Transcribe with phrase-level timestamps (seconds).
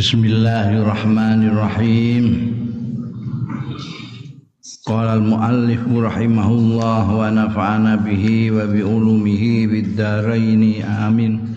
[0.00, 2.24] Bismillahirrahmanirrahim.
[4.88, 11.52] Qala al-muallif rahimahullah wa nafa'ana bihi wa bi ulumihi bid dharain amin.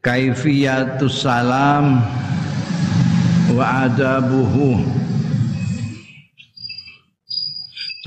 [0.00, 2.00] Kaifiyatus salam
[3.52, 4.88] wa adabuhu.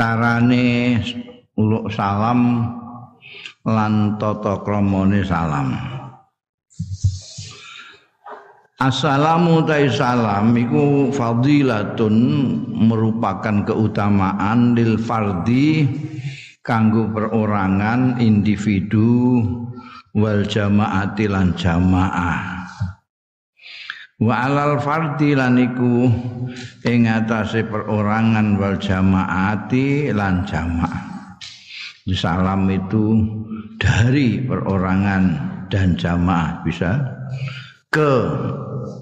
[0.02, 0.98] Carane
[1.62, 2.74] uluk salam
[3.70, 6.01] lan tata kramane salam.
[8.82, 9.62] Assalamu
[9.94, 12.18] salam iku fadilatun
[12.74, 15.86] merupakan keutamaan lil fardi
[16.66, 19.38] kanggo perorangan individu
[20.18, 22.66] wal jamaati lan jamaah.
[24.18, 26.10] Wa alal fardi lan iku
[26.82, 31.30] ing atase perorangan wal jamaati lan jamaah.
[32.18, 33.30] Salam itu
[33.78, 35.24] dari perorangan
[35.70, 36.98] dan jamaah bisa
[37.92, 38.14] ke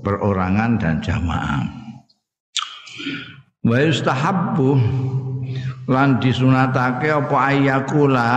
[0.02, 1.64] perorangan dan jamaah.
[3.64, 4.70] Wa yustahabbu
[5.90, 8.32] lan disunatake apa ayakula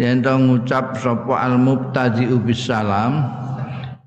[0.00, 3.28] yen to ngucap sapa al mubtadi bis salam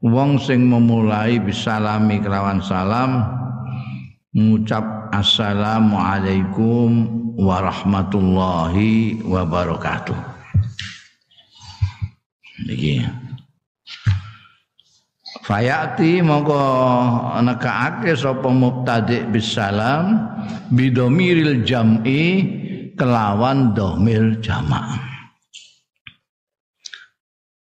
[0.02, 3.23] wong sing memulai bisalami kelawan salam
[4.33, 7.05] ngucap assalamu alaikum
[7.38, 10.17] warahmatullahi wabarakatuh
[12.66, 13.05] niki
[15.44, 16.63] Fayati mongko
[17.44, 20.16] nekaake sapa mubtadi bisalam
[20.72, 22.47] bidomiril jam'i
[22.95, 25.03] kelawan domir jamaah.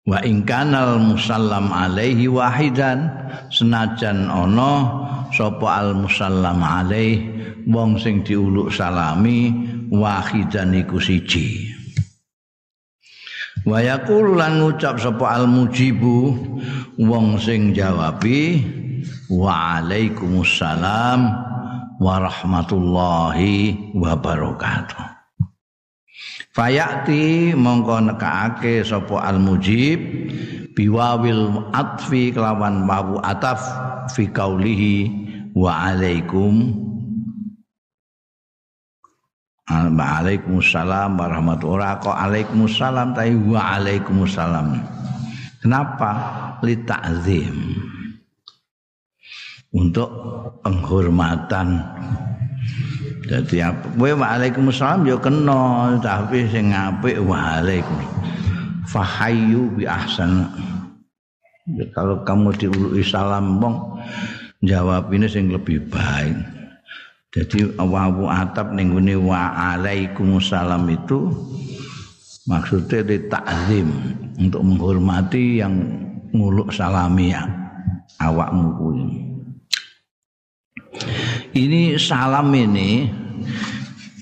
[0.07, 3.11] Wa ingkanal musallam alaihi wahidan
[3.51, 4.71] senajan ana
[5.35, 7.27] sapa al musallam alaih
[7.67, 9.51] wong sing diuluk salami
[9.91, 11.75] wahidan iku siji.
[13.65, 16.37] Wa yaqulu lan ngucap sapa al mujibu
[17.01, 18.61] wong sing jawabi
[19.33, 21.33] wa alaikumussalam
[21.97, 25.01] warahmatullahi wabarakatuh.
[26.55, 29.99] Fayati mongko nekake sapa al mujib
[30.77, 33.59] biwawil atfi kelawan wawu ataf
[34.15, 35.11] fi kaulihi
[35.55, 36.84] alaikum
[39.65, 42.13] Waalaikumsalam warahmatullahi wabarakatuh.
[42.13, 44.67] Waalaikumsalam tapi waalaikumsalam.
[45.57, 46.11] Kenapa?
[46.61, 47.57] Li ta'zim.
[49.73, 50.07] Untuk
[50.61, 51.81] penghormatan.
[53.25, 53.89] Jadi apa?
[53.97, 58.05] Kowe waalaikumsalam ya kena, tapi sing apik waalaikum.
[58.85, 60.45] Fahayyu bi ahsan.
[61.73, 63.97] Ya, kalau kamu diului salam bong,
[64.61, 66.54] jawab ini sing lebih baik.
[67.35, 71.27] Jadi wawu atap ning wa alaikumussalam itu
[72.47, 73.91] maksudnya di takzim
[74.39, 75.75] untuk menghormati yang
[76.31, 77.43] nguluk salami ya
[78.23, 79.03] awakmu kuwi.
[81.59, 83.11] Ini salam ini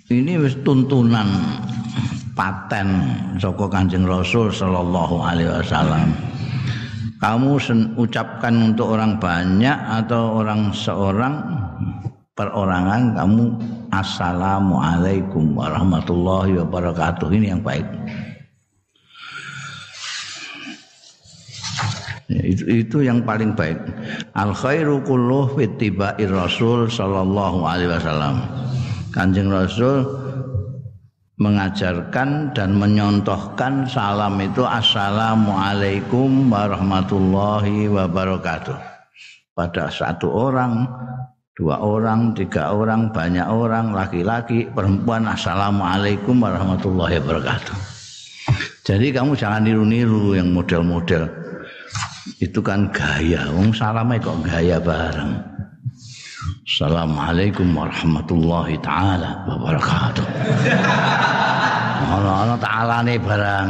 [0.09, 1.29] ini wis tuntunan
[2.33, 2.89] paten
[3.37, 6.17] saka Kanjeng Rasul sallallahu alaihi wasallam.
[7.21, 7.61] Kamu
[7.95, 11.62] ucapkan untuk orang banyak atau orang seorang
[12.33, 13.43] perorangan kamu
[13.93, 17.29] assalamualaikum warahmatullahi wabarakatuh.
[17.29, 17.85] Ini yang baik.
[22.31, 23.77] Ya, itu, itu yang paling baik.
[24.33, 28.41] Al khairu kulluh fittibair rasul sallallahu alaihi wasallam.
[29.13, 30.01] Kanjeng rasul
[31.37, 38.77] mengajarkan dan menyontohkan salam itu assalamualaikum warahmatullahi wabarakatuh.
[39.53, 40.89] Pada satu orang
[41.53, 45.29] dua orang, tiga orang, banyak orang, laki-laki, perempuan.
[45.29, 47.77] Assalamualaikum warahmatullahi wabarakatuh.
[48.83, 51.29] Jadi kamu jangan niru-niru yang model-model.
[52.41, 53.47] Itu kan gaya.
[53.53, 55.33] Wong salamnya kok gaya bareng.
[56.63, 60.27] Assalamualaikum warahmatullahi taala wabarakatuh.
[62.03, 63.67] Allah taala nih barang.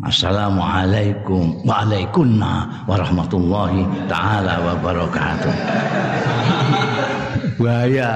[0.00, 5.52] Assalamualaikum waalaikumna warahmatullahi taala wabarakatuh.
[7.60, 8.12] Gaya,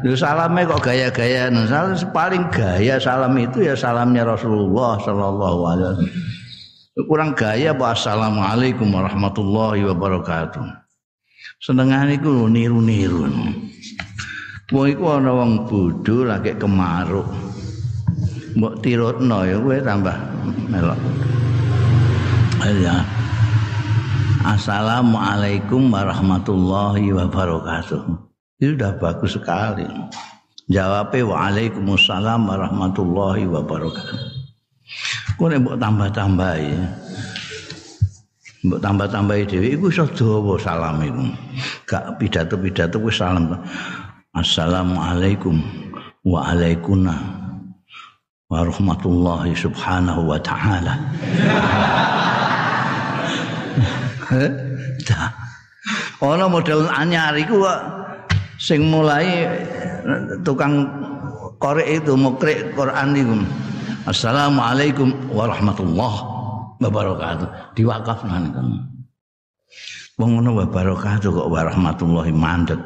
[0.00, 1.52] lu salamnya kok gaya-gaya.
[1.52, 6.10] Nah, salam paling gaya salam itu ya salamnya Rasulullah Shallallahu Alaihi Wasallam.
[7.04, 10.64] Kurang gaya bahwa assalamualaikum warahmatullahi wabarakatuh.
[11.60, 13.28] Senengan itu niru-niru.
[14.72, 17.28] Wong iku ana wong bodho lagi kemaruk.
[18.56, 20.98] Mbok tirutno ya kowe tambah melok.
[22.80, 23.02] Ya.
[24.40, 28.02] Assalamualaikum warahmatullahi wabarakatuh.
[28.60, 29.84] Itu sudah bagus sekali.
[30.70, 34.18] Jawabnya waalaikumsalam warahmatullahi wabarakatuh.
[35.36, 36.80] Kau mbok tambah-tambah ya.
[38.60, 41.24] mbok tambah-tambahi dhewe iku iso dawa salam iku
[41.88, 43.56] gak pidato-pidato wis salam
[44.36, 45.64] Assalamualaikum
[46.28, 46.44] wa
[48.50, 50.94] warahmatullahi subhanahu wa ta'ala.
[56.20, 57.80] Ono model anyar iku kok
[58.60, 59.48] sing mulai
[60.44, 60.84] tukang
[61.56, 63.40] korek itu mukrek Quran itu
[64.04, 66.20] Assalamualaikum warahmatullahi
[66.82, 67.48] wabarakatuh.
[67.78, 68.66] Diwakaf nang kan
[70.20, 72.80] wong ngono wabarakatuh kok warahmatullahi mandek.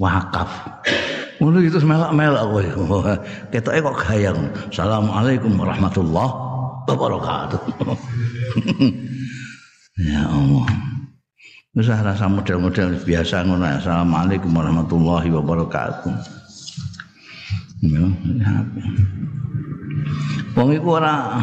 [0.00, 0.50] Wakaf
[1.40, 2.64] ngono itu melak-melak kowe
[3.52, 4.38] ketoke kok gayang
[4.72, 6.32] Assalamualaikum warahmatullahi
[6.88, 7.62] wabarakatuh
[10.12, 10.68] ya Allah
[11.76, 13.68] Wis rasa model-model biasa ngono.
[13.68, 16.08] Assalamualaikum warahmatullahi wabarakatuh.
[17.84, 18.00] Ya,
[20.56, 21.36] Wong iku ora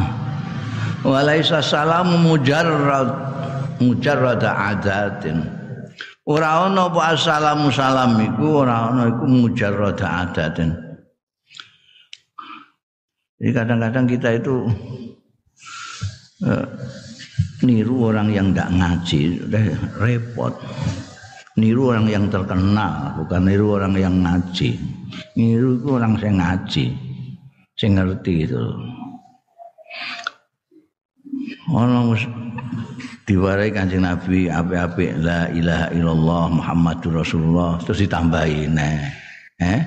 [1.06, 3.14] walaisa salamu mujarrad
[3.78, 5.46] mujarrad adatin.
[6.24, 10.72] Ora ana apa assalamu salam iku ora ana iku mujarrad adatin.
[13.44, 14.64] Jadi kadang-kadang kita itu
[16.48, 16.66] uh,
[17.60, 19.22] niru orang yang tidak ngaji
[19.52, 19.64] udah
[20.00, 20.56] repot.
[21.60, 24.80] Niru orang yang terkenal bukan niru orang yang ngaji.
[25.36, 26.86] Niru itu orang yang ngaji
[27.76, 28.64] saya ngerti itu.
[31.68, 32.16] Orang
[33.24, 38.76] diwarai kanjeng Nabi api-api la ilaha illallah Muhammadur Rasulullah terus ditambahin
[39.60, 39.82] eh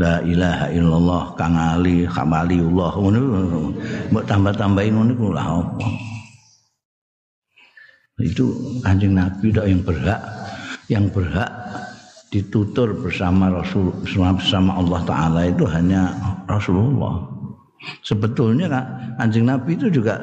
[0.00, 3.20] La ilaha illallah Kang Ali Kamaliullah ngono
[4.08, 5.88] mbok tambah-tambahin ngono iku lah apa.
[8.20, 10.20] Itu Kanjeng Nabi tok yang berhak
[10.88, 11.52] yang berhak
[12.32, 16.16] ditutur bersama Rasul bersama Allah taala itu hanya
[16.48, 17.39] Rasulullah.
[18.04, 18.68] Sebetulnya
[19.16, 20.20] Kanjeng Nabi itu juga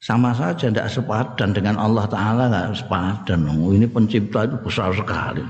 [0.00, 3.48] sama saja tidak sepadan dengan Allah taala enggak sepadan.
[3.48, 5.40] Oh, ini pencipta itu besar sekali.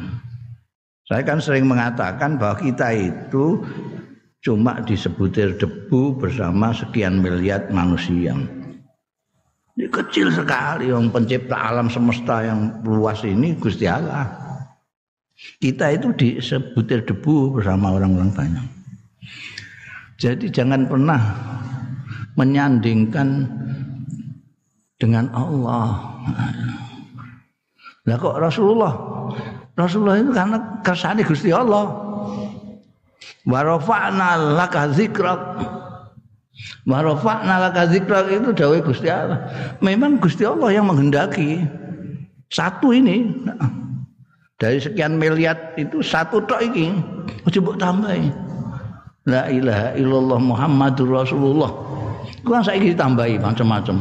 [1.07, 3.63] Saya kan sering mengatakan bahwa kita itu
[4.43, 8.35] cuma disebutir debu bersama sekian miliar manusia.
[9.77, 14.31] Ini kecil sekali yang pencipta alam semesta yang luas ini Gusti Allah.
[15.37, 18.76] Kita itu disebutir debu bersama orang-orang banyak.
[20.17, 21.21] Jadi jangan pernah
[22.41, 23.45] menyandingkan
[24.97, 26.17] dengan Allah.
[28.07, 28.95] Lah kok Rasulullah
[29.77, 31.93] Rasulullah itu karena kersane Gusti Allah.
[33.45, 35.41] Wa rafa'na laka dzikrak.
[36.89, 39.45] Wa rafa'na laka itu dawuh Gusti Allah.
[39.85, 41.61] Memang Gusti Allah yang menghendaki
[42.49, 43.37] satu ini
[44.57, 46.95] dari sekian miliar itu satu tok iki
[47.53, 48.33] coba tambahin
[49.27, 51.71] la ilaha illallah muhammadur rasulullah.
[52.47, 53.99] Kan saiki ditambahi macam-macam.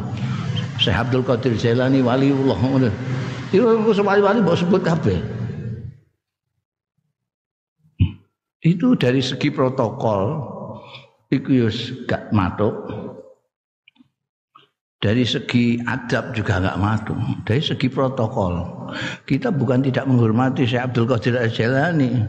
[0.77, 2.89] Syekh Abdul Qadir Jailani waliullah ngono.
[3.49, 3.65] Itu
[4.05, 5.17] wali-wali mbok sebut kabeh.
[8.65, 10.41] Itu dari segi protokol
[11.33, 11.69] itu
[12.05, 12.73] gak matuk.
[15.01, 17.17] Dari segi adab juga nggak matuk.
[17.45, 18.57] Dari segi protokol
[19.29, 22.25] kita bukan tidak menghormati Syekh Abdul Qadir Al-Jalani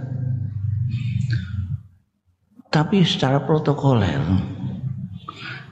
[2.77, 4.21] tapi secara protokoler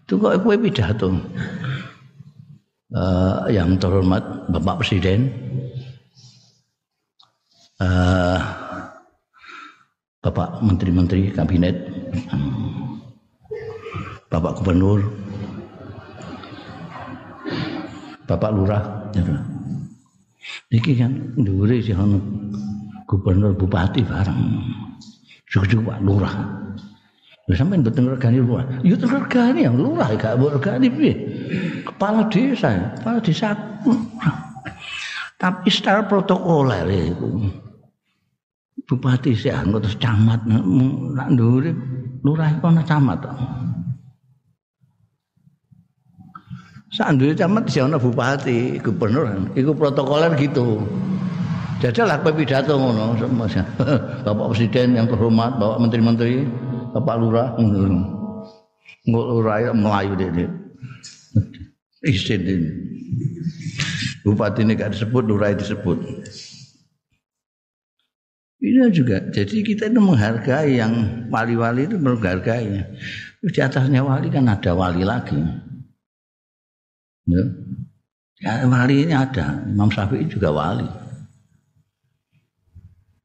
[0.08, 1.12] itu kok gue pidato
[2.96, 5.28] uh, yang terhormat Bapak Presiden
[7.84, 8.40] uh,
[10.24, 11.84] Bapak Menteri-Menteri Kabinet,
[14.32, 15.04] Bapak Gubernur,
[18.24, 19.36] Bapak Lurah, gitu.
[20.72, 21.92] Iki kan dhuwure sih
[23.04, 24.64] gubernur bupati bareng.
[25.44, 26.36] Cukup Pak Lurah.
[27.44, 28.64] Lha sampean mboten regani lurah.
[28.80, 31.12] Ya regani yang lurah gak mbok regani piye?
[31.84, 33.52] Kepala desa, kepala desa.
[35.36, 37.52] Tapi secara protokoler itu
[38.88, 41.72] bupati sih anggota camat nak ndure
[42.24, 43.32] lurah iku ana camat to.
[46.96, 50.80] Sak camat sih ana bupati, gubernur, iku protokoler gitu.
[51.84, 53.12] Jajal aku pidato ngono
[54.24, 56.48] Bapak Presiden yang terhormat, Bapak Menteri-menteri,
[56.94, 58.02] Bapak Lurah ngono.
[59.10, 60.30] Lurah Melayu deh.
[62.06, 62.70] Isin ini.
[64.24, 66.00] Bupati ini gak disebut, lurah disebut.
[68.64, 69.20] Ini juga.
[69.28, 72.80] Jadi kita itu menghargai yang wali-wali itu menghargai.
[73.44, 75.36] Di atasnya wali kan ada wali lagi.
[77.28, 77.42] Ya.
[78.40, 79.60] ya wali ini ada.
[79.68, 80.88] Imam Syafi'i juga wali.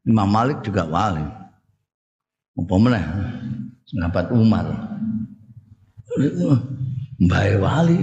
[0.04, 1.39] Imam Malik juga wali.
[2.60, 3.04] Apa meneh?
[3.88, 4.68] Sahabat Umar.
[7.24, 8.00] Mbah Wali.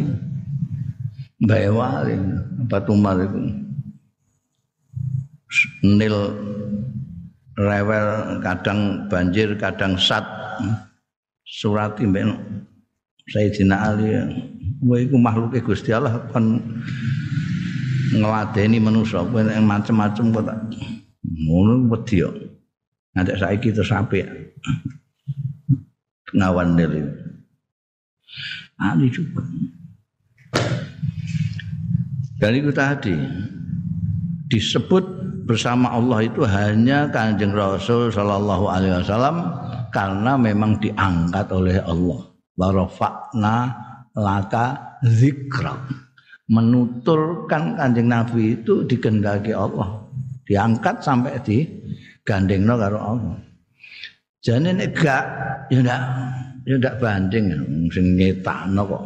[1.44, 2.16] Mbah Wali
[2.64, 3.40] Batu Umar itu.
[5.84, 6.16] Nil
[7.56, 8.06] rewel
[8.44, 10.24] kadang banjir kadang sat
[11.46, 12.36] surat mbek
[13.32, 14.12] Sayyidina Ali
[14.84, 16.60] Wah iku makhluke Gusti Allah kon
[18.12, 20.58] ngladeni manusa kowe macam-macam kok tak
[21.24, 22.45] ngono wedi.
[23.16, 24.28] Nanti saiki terus apik.
[26.36, 27.00] Ngawan dari.
[28.76, 29.40] Ali juga.
[32.36, 33.16] Dan itu tadi
[34.52, 35.04] disebut
[35.48, 39.36] bersama Allah itu hanya Kanjeng Rasul Shallallahu Alaihi Wasallam
[39.88, 42.20] karena memang diangkat oleh Allah.
[42.60, 43.56] Warofakna
[44.12, 45.80] laka zikra.
[46.52, 50.04] Menuturkan Kanjeng Nabi itu dikendaki Allah.
[50.44, 51.64] Diangkat sampai di
[52.26, 53.38] gandengno karo Allah.
[54.42, 55.24] Jane nek gak
[55.70, 56.02] ya ndak
[56.66, 57.54] ya ndak banding
[57.94, 59.02] sing nyetakno kok.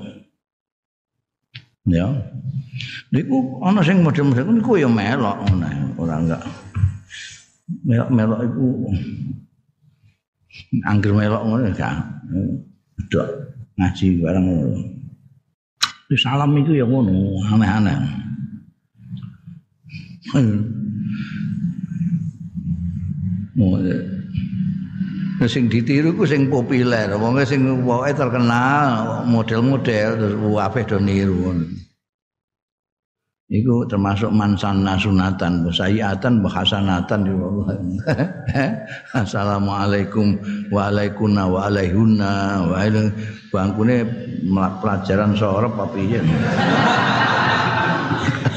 [1.89, 2.09] Ya.
[3.13, 5.69] Niku ana sing model-model niku ya melok ngono
[6.01, 6.43] ora enggak.
[7.87, 8.67] Melok-melok iku
[10.89, 11.97] angger melok ngono gak.
[13.13, 13.29] Dok
[13.77, 14.81] ngaji bareng ngono.
[16.19, 17.97] Salam itu ya ngono aneh-aneh.
[25.49, 31.57] Sing ditiru ku sing populer, wong sing pokoke terkenal model-model terus kabeh do niru.
[33.51, 37.21] Iku termasuk mansana sunatan, sayyatan, hasanatan
[39.27, 40.39] Assalamualaikum
[40.71, 42.79] waalaikumna walaihunna wa
[43.51, 44.07] bangkune
[44.79, 46.23] pelajaran sorop apa piye.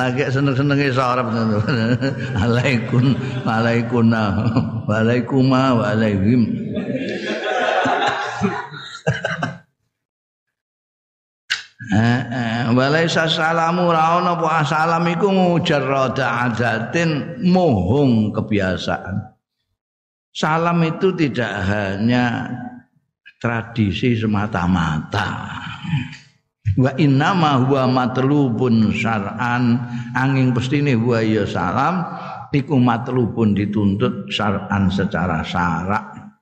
[0.00, 1.28] lagi seneng-senenge sarap
[2.40, 3.12] alaikum
[3.44, 4.48] alaikuna
[4.88, 6.48] walaikuma walaihim.
[12.70, 19.36] Walaisa salamu raono apa salam iku mujarrada adatin mohong kebiasaan.
[20.30, 22.46] Salam itu tidak hanya
[23.42, 25.50] tradisi semata-mata
[26.76, 29.80] wa inna ma huwa matlubun syar'an.
[30.14, 32.04] Angin pestine huwa ya salam
[32.52, 36.34] iku matlubun dituntut syar'an secara syarak.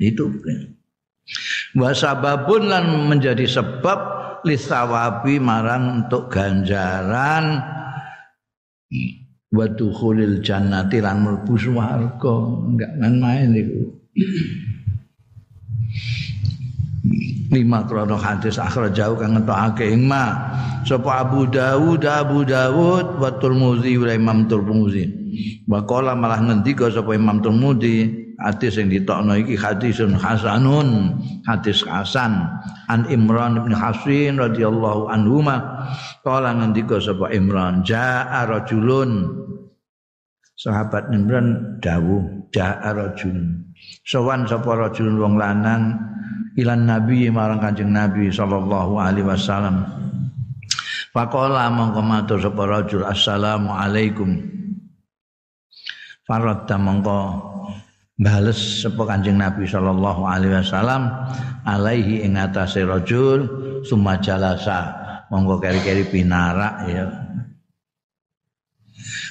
[0.00, 0.28] Itu
[1.74, 3.98] wa sababun lan menjadi sebab
[4.44, 7.64] lisawabi marang untuk ganjaran
[9.54, 12.34] wa dukhulil jannati lan mlebu swarga.
[12.68, 13.80] Enggak main-main itu
[17.54, 20.34] lima krono hadis akhir jauh kang ngetokake ing ma
[20.82, 25.04] sapa Abu Dawud Abu Dawud wa Tirmidzi wa Imam Tirmidzi
[25.70, 32.44] wa qala malah ngendika sapa Imam Tirmidzi hadis sing ditokno iki hadisun hasanun hadis hasan.
[32.90, 35.88] An Imran bin Hasin radhiyallahu anhu ma
[36.20, 39.30] qala ngendika sapa Imran jaa rajulun.
[40.54, 43.72] Sahabat Imran dawuh jaa rajulun.
[44.04, 45.96] Sowan sapa rajulun wong lanang
[46.54, 49.86] ilan nabi marang kanjeng nabi sallallahu alaihi wasallam.
[51.14, 54.34] Faqala mongko matur sapa rajul assalamu alaikum.
[56.26, 57.18] Faradda mongko
[58.18, 61.10] bales sapa kanjeng nabi sallallahu alaihi wasallam
[61.62, 63.46] alaihi ing atase rajul
[63.86, 65.02] summa jalasa.
[65.30, 67.06] Monggo keri-keri pinarak ya.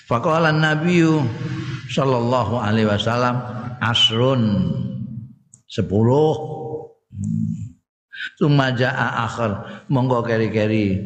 [0.07, 1.03] Faqala nabi
[1.87, 3.39] sallallahu alaihi wasallam
[3.79, 4.71] asrun
[5.67, 6.62] sepuluh
[8.39, 9.51] Sumaja'a akhir
[9.91, 11.01] monggo keri-keri.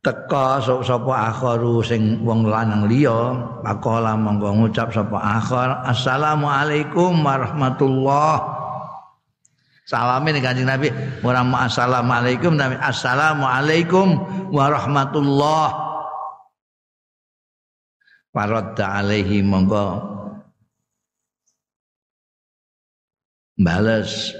[0.00, 8.60] Teka sapa akharu sing wong lanang liya pakola monggo ngucap sapa akhir assalamualaikum warahmatullah.
[9.84, 10.88] Salamin kanjeng Nabi
[11.20, 14.08] ora assalamualaikum Nabi assalamualaikum
[14.48, 15.68] warahmatullah.
[18.32, 20.09] Faradda alaihi monggo
[23.60, 24.32] bales.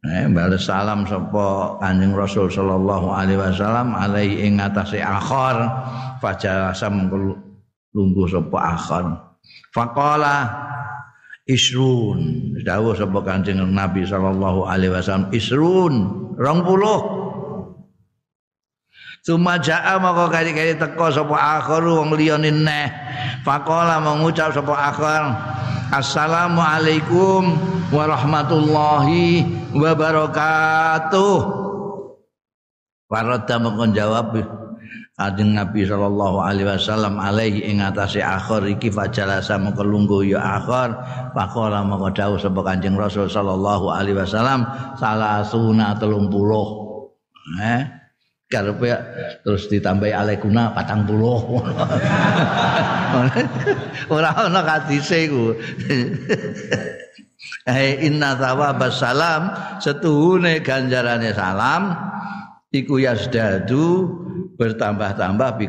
[0.00, 5.60] Eh, bales salam sapa Kanjeng Rasul sallallahu alaihi wasallam alaihi ing atase akhir
[6.24, 6.88] fajalasa
[7.92, 9.04] lungguh sapa akhir
[9.76, 10.36] faqala
[11.44, 12.52] isrun.
[12.64, 15.94] Dawuh sapa Kanjeng Nabi sallallahu alaihi wasallam isrun
[16.40, 17.20] 20
[19.20, 22.88] Suma ja'a maka kali-kali teko sapa akhir wong liyane neh.
[23.44, 25.22] Faqala mengucap sapa akhir
[25.90, 27.58] Assalamualaikum
[27.90, 29.42] warahmatullahi
[29.74, 31.36] wabarakatuh.
[33.10, 34.38] Warada mengkon jawab
[35.18, 40.94] Kanjeng Nabi sallallahu alaihi wasallam alaihi ing atase akhir iki fajalasa mengko lungguh ya akhir.
[41.34, 44.62] Faqala mengko dawuh sapa Kanjeng Rasul sallallahu alaihi wasallam
[44.94, 47.99] salasuna 30 eh
[48.50, 48.90] karepe
[49.46, 51.62] terus ditambahi alaikuna patang puluh.
[54.14, 55.54] Ora ana hadise iku.
[57.64, 61.92] Eh inna thawabas salam setuhune ganjarane salam
[62.68, 64.08] iku yasdadu
[64.60, 65.68] bertambah-tambah bi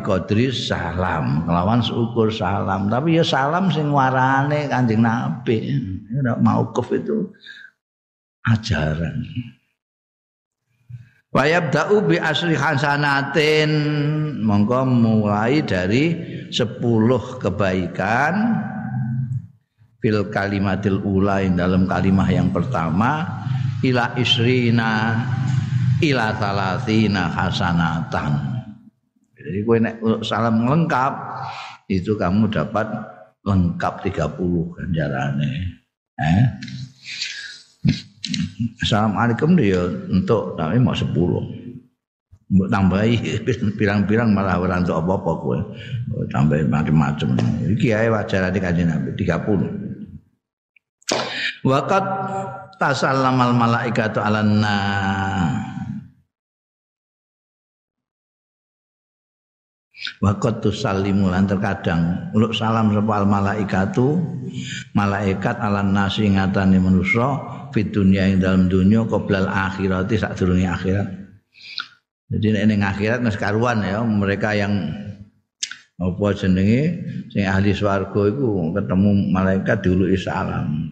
[0.52, 1.48] salam.
[1.48, 2.92] Lawan seukur salam.
[2.92, 5.80] Tapi ya salam sing warane Kanjeng Nabi.
[6.12, 7.32] Ora maukuf itu
[8.52, 9.22] ajaran
[11.32, 13.72] Wayabda'u bi asri hasanatin
[14.44, 16.20] monggo mulai dari
[16.52, 18.60] sepuluh kebaikan
[20.04, 23.24] fil kalimatil ula dalam kalimah yang pertama
[23.80, 25.24] ila isrina
[26.04, 28.52] ila talatina hasanatan
[29.42, 31.14] jadi kowe nek salam lengkap
[31.90, 32.88] itu kamu dapat
[33.42, 35.52] lengkap 30 ganjarane.
[36.22, 36.44] Eh?
[38.82, 41.10] Assalamualaikum dia untuk tapi mau 10.
[42.52, 43.16] Mbok tambahi
[43.80, 45.56] pirang-pirang malah ora untuk apa-apa kowe.
[46.30, 47.40] Tambahi macam-macam.
[47.80, 49.82] Iki ae wajarane kanjeng Nabi 30.
[51.62, 52.06] Waqat
[52.82, 54.78] tasallamal malaikatu alanna
[60.22, 64.18] Wakot salimu lan terkadang uluk salam sapa al malaikatu
[64.98, 67.38] malaikat alan nasi ngatane manusa
[67.72, 71.08] fit dunya ing dalam dunya qoblal akhirati sadurunge akhirat.
[72.32, 74.72] Jadi nek akhirat wis karuan ya mereka yang
[76.02, 76.98] apa jenenge
[77.30, 80.92] sing ahli swarga iku ketemu malaikat diuluki salam.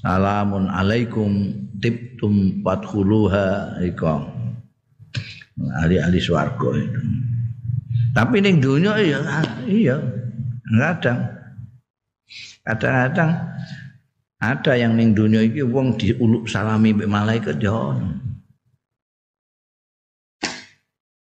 [0.00, 4.24] Salamun alaikum tibtum fadkhuluha iku.
[5.84, 7.00] Ahli-ahli swarga itu.
[8.16, 9.20] Tapi ning dunia iya
[9.68, 9.96] iya
[10.80, 11.20] kadang
[12.64, 13.30] kadang-kadang
[14.42, 18.08] ada yang ning dunia iki wong diuluk salami mbek malaikat ya ono.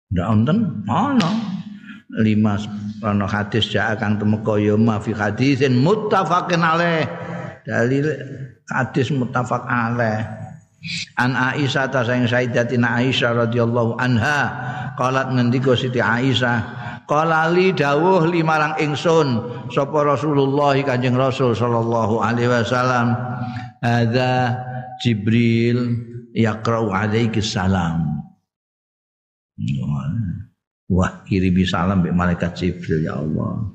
[0.09, 1.31] Ndak wonten ono.
[2.25, 2.57] Lima
[3.04, 7.04] ono hadis ja kang temeka ya ma fi hadisin muttafaqin alaih.
[7.69, 8.06] Dalil
[8.73, 10.25] hadis muttafaq alaih.
[11.19, 14.41] An Aisyah ta sayang Sayyidatina Aisyah radhiyallahu anha
[14.95, 16.77] qalat ngendika Siti Aisyah
[17.08, 19.40] qala li dawuh limarang ingsun
[19.73, 23.16] sapa Rasulullah Kanjeng Rasul sallallahu alaihi wasallam
[23.80, 24.54] hadza
[25.00, 26.04] Jibril
[26.36, 28.21] yaqra'u alaiki salam.
[30.88, 33.73] Wah kirimi salam mbek malaikat Jibril ya Allah.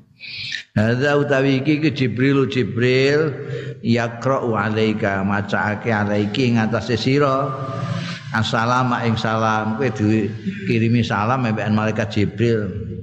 [0.78, 3.34] Hadza utawi iki ke Jibril Jibril
[3.82, 7.50] yaqra'u alaika macaake alaiki ing atase sira.
[8.34, 12.93] Assalamu ing salam kowe dikirimi salam mbek malaikat Jibril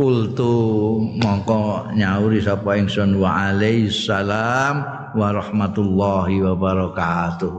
[0.00, 4.80] Kultu mongko nyauri sapa ingsun wa alaihi salam
[5.12, 7.52] wa rahmatullahi wa barakatuh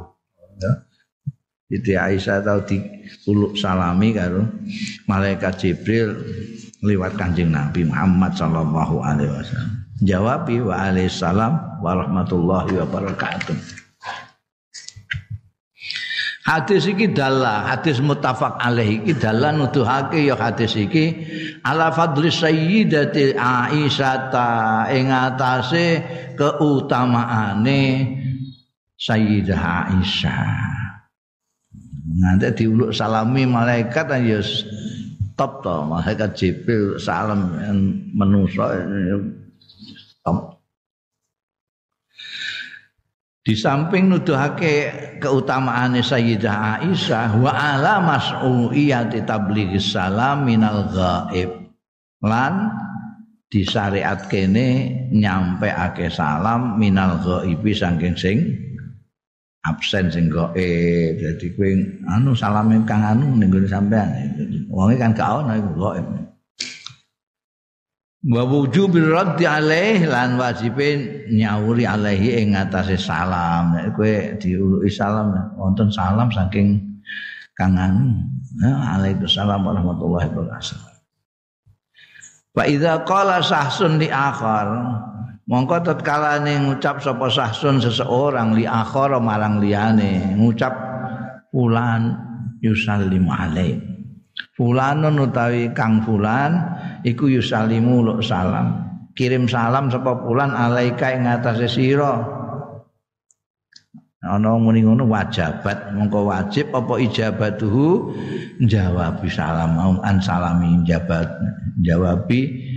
[0.57, 0.73] ya
[1.69, 2.81] Siti Aisyah tahu di
[3.29, 4.41] uluk salami karo
[5.05, 6.17] malaikat Jibril
[6.81, 9.71] lewat kanjeng Nabi Muhammad sallallahu alaihi wasallam.
[10.01, 13.80] Jawabi wa alaihi salam wa rahmatullahi wa barakatuh.
[16.51, 21.23] Hadis iki dalah, hadis muttafaq alaih iki dalah nuduhake ya hadis iki
[21.63, 26.03] ala fadli sayyidati Aisyah ing atase
[26.35, 28.03] keutamaane
[28.99, 30.67] Sayyidah Aisyah.
[32.19, 34.43] Nanti diuluk salami malaikat ya
[35.39, 37.55] top to malaikat Jibril salam
[38.11, 38.75] menusa
[40.27, 40.50] top.
[43.41, 51.49] Di samping nuduhake keutamaan Sayyidah Aisyah wa ala mas'uiyati tablighi salam minal ghaib.
[52.21, 52.69] Lan
[53.49, 58.37] disyariat kene nyampe ake salam minal ghaibi saking sing
[59.65, 61.69] absen sing gaib dadi kowe
[62.13, 64.37] anu salame kang anu ning sampean.
[64.69, 66.05] Wonge kan gak iku gaib
[68.21, 75.33] wa wujubil raddi alaih lan wajibe nyauri alaihi ing atase salam nek kowe diuluki salam
[75.57, 76.77] wonten salam saking
[77.57, 78.21] kang anu
[78.61, 80.79] Waalaikumsalam warahmatullahi wabarakatuh.
[82.51, 84.99] Wa idza qala sahsun li akhar
[85.51, 90.71] Mongko tatkala ngucap sapa sahsun seseorang li akhara marang liyane ngucap
[91.51, 92.15] fulan
[92.63, 93.90] yusallimu alaih.
[94.55, 96.55] Fulanun utawi kang fulan
[97.03, 98.87] iku yusallimu lu salam.
[99.11, 102.41] Kirim salam sapa fulan alaika ing atase sira.
[104.21, 108.13] ana muni ngono wajibat mongko wajib apa ijabatuhu
[108.69, 109.73] jawab salam
[110.05, 111.25] an salami jabat
[111.81, 112.69] jawabi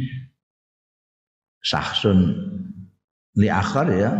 [1.60, 2.32] sahsun
[3.36, 4.10] li akhir ya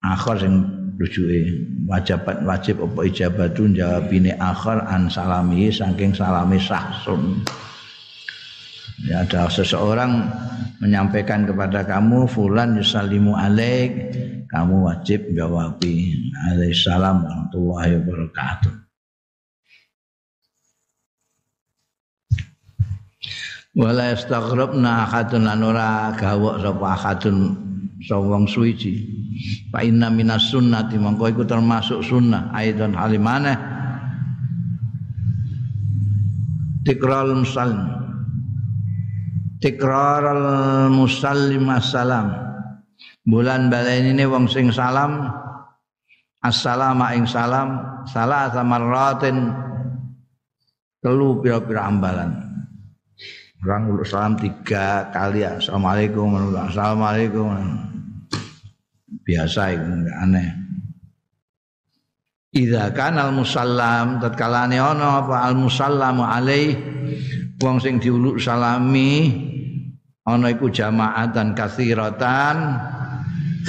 [0.00, 0.54] akhir sing
[1.00, 7.40] rujuke wajibat wajib apa ijabatu jawabine akhir an salami saking salami sahsun.
[9.08, 10.28] Ya ada seseorang
[10.84, 14.12] menyampaikan kepada kamu fulan yusallimu alaik
[14.52, 16.20] kamu wajib jawabi
[16.52, 18.72] alaihissalam warahmatullahi wabarakatuh.
[23.72, 27.36] Wala yastaghrabna ahadun lan ora gawok sapa ahadun
[28.04, 29.04] sawang suwiji
[29.68, 32.52] fa inna minas sunnati mongko iku termasuk sunnah.
[32.56, 33.56] Aidan halimane
[36.84, 38.00] tikral muslim
[39.60, 40.44] tikrar al
[40.88, 42.32] musallim assalam.
[43.28, 45.28] Bulan baleni ini wong sing salam
[46.40, 48.48] assalamu ing salam salah
[48.80, 49.52] raten
[51.04, 52.32] telu pira-pira ambalan.
[53.60, 57.89] Orang salam tiga kali assalamualaikum assalamualaikum
[59.10, 59.90] biasa itu
[60.22, 60.48] aneh.
[62.50, 65.46] Idza kana al musallam tatkala ana apa?
[65.46, 66.74] Al musallamu alaih.
[67.60, 69.30] Wong sing diuluk salami
[70.24, 72.56] ana iku jamaatan kathiratan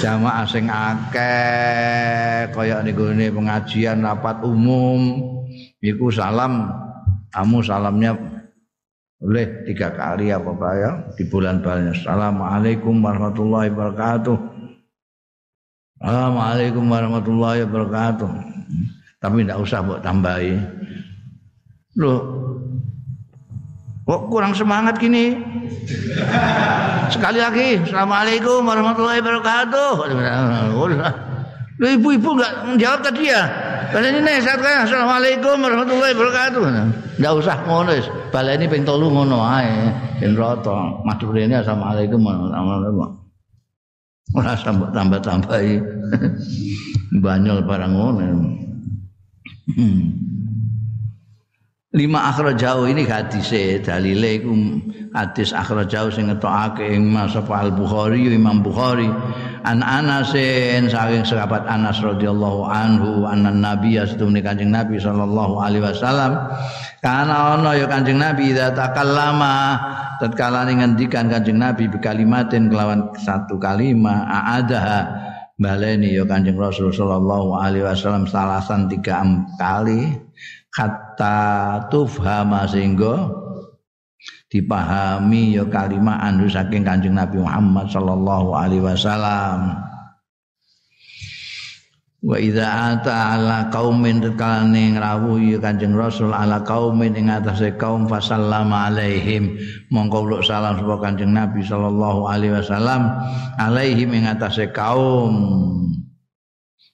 [0.00, 5.30] jamaah sing akeh kaya niku pengajian rapat umum.
[5.82, 6.70] Iku salam
[7.34, 8.14] kamu salamnya
[9.22, 10.90] oleh tiga kali apa ya?
[11.14, 14.51] Di bulan bulannya Assalamualaikum warahmatullahi wabarakatuh
[16.02, 18.30] Assalamualaikum warahmatullahi wabarakatuh
[19.22, 20.58] tapi tidak usah buat tambahi
[21.94, 22.42] loh
[24.02, 25.38] Kok kurang semangat gini?
[27.06, 29.90] Sekali lagi, Assalamualaikum warahmatullahi wabarakatuh.
[31.78, 33.46] Lu ibu-ibu enggak menjawab tadi ya?
[33.94, 36.62] Baleni nih kan Assalamualaikum warahmatullahi wabarakatuh.
[37.22, 37.94] Enggak usah ngono.
[38.34, 39.94] Baleni ping 3 ngono ae.
[40.18, 40.98] Ben rata.
[41.06, 43.21] ini Assalamualaikum warahmatullahi wabarakatuh.
[44.32, 45.74] Ora tambah-tambahi.
[47.24, 48.24] Banyol barang ngono.
[49.76, 50.41] Hmm.
[51.92, 54.52] Lima jauh ini hadise dalile iku
[55.12, 55.52] hadis
[55.92, 59.08] jauh sing ngetokake ing Mas Al Bukhari Imam Bukhari.
[59.62, 66.50] An Anasin saking sahabat Anas radhiyallahu anhu anan nabi astumni Kanjeng Nabi sallallahu alaihi wasallam
[66.98, 69.78] kana ana ya Kanjeng Nabi idza takallama.
[70.18, 75.28] Tatkala ngendikan Kanjeng Nabi bi kalimatin kelawan satu kalimat aadaha.
[75.60, 79.20] Baleni ya Kanjeng Rasul sallallahu alaihi wasallam salasan tiga
[79.60, 80.10] kali
[81.12, 83.28] hatta tufhama sehingga
[84.48, 89.76] dipahami ya kalimat anu saking Kanjeng Nabi Muhammad sallallahu alaihi wasallam.
[92.22, 98.88] Wa idza ata ala qaumin tekane ngrawuhi Kanjeng Rasul ala qaumin ing atase kaum fasallama
[98.88, 99.58] alaihim.
[99.90, 103.10] Mongko uluk salam sapa Kanjeng Nabi sallallahu alaihi wasallam
[103.58, 105.34] alaihim ing atase kaum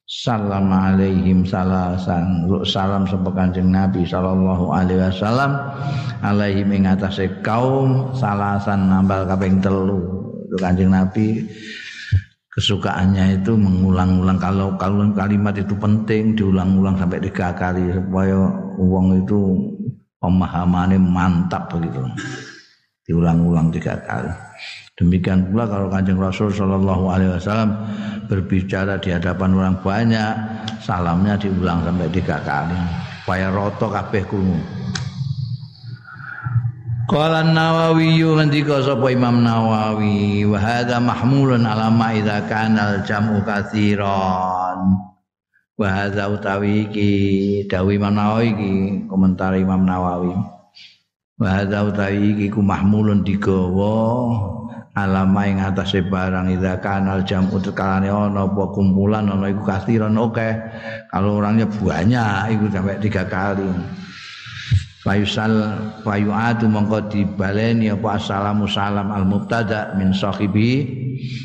[0.09, 5.53] salam alaihim salasan salam sapa kanjeng Nabi sallallahu alaihi wasallam.
[6.25, 10.01] Alaihim ing atase kaum salasan nambal kaping telu.
[10.57, 11.45] Kanjeng Nabi
[12.57, 14.41] kesukaannya itu mengulang-ulang.
[14.41, 18.49] Kalau kalau kalimat itu penting diulang-ulang sampai tiga kali supaya
[18.81, 19.39] uang itu
[20.25, 22.01] pemahamannya mantap begitu.
[23.05, 24.48] Diulang-ulang tiga kali
[24.99, 27.71] Demikian pula kalau Kanjeng Rasul Shallallahu Alaihi Wasallam
[28.27, 30.35] berbicara di hadapan orang banyak,
[30.83, 32.75] salamnya diulang sampai tiga kali.
[33.23, 34.59] Supaya roto kabeh kuno.
[37.09, 44.99] Qala Nawawi ngendika sapa Imam Nawawi wa hadza mahmulun ala ma idza kana jam'u katsiran.
[45.79, 47.11] Wa utawi iki
[47.71, 48.73] dawuh Imam Nawawi iki
[49.07, 50.35] komentar Imam Nawawi.
[51.39, 53.97] Wa utawi iki ku mahmulun digawa
[54.97, 60.49] alama ing atase barang idza kanal jam kalane ana apa kumpulan ana iku kasiran oke.
[61.13, 63.69] Kalau orangnya banyak iku sampai tiga kali.
[64.99, 70.85] Fayusal fayu'atu mongko dibaleni apa assalamu salam al mubtada min sahibi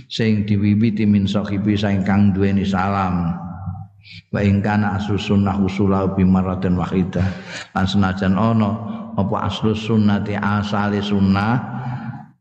[0.09, 3.37] sing diwiwiti min sahibi sing kang duweni salam.
[4.33, 7.23] Wa ing kana aslu sunnah usula bi maratin wahidah.
[7.77, 8.71] Lan senajan ana
[9.13, 11.73] apa aslu sunnati asale sunnah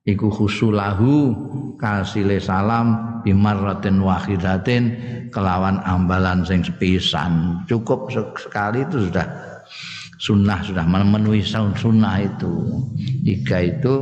[0.02, 1.30] iku khusulahu
[1.78, 4.82] kasile salam bimarratin wahidatin
[5.30, 9.26] kelawan ambalan sing sepisan cukup sekali itu sudah
[10.18, 12.82] sunnah sudah memenuhi sunnah itu
[13.22, 13.94] tiga itu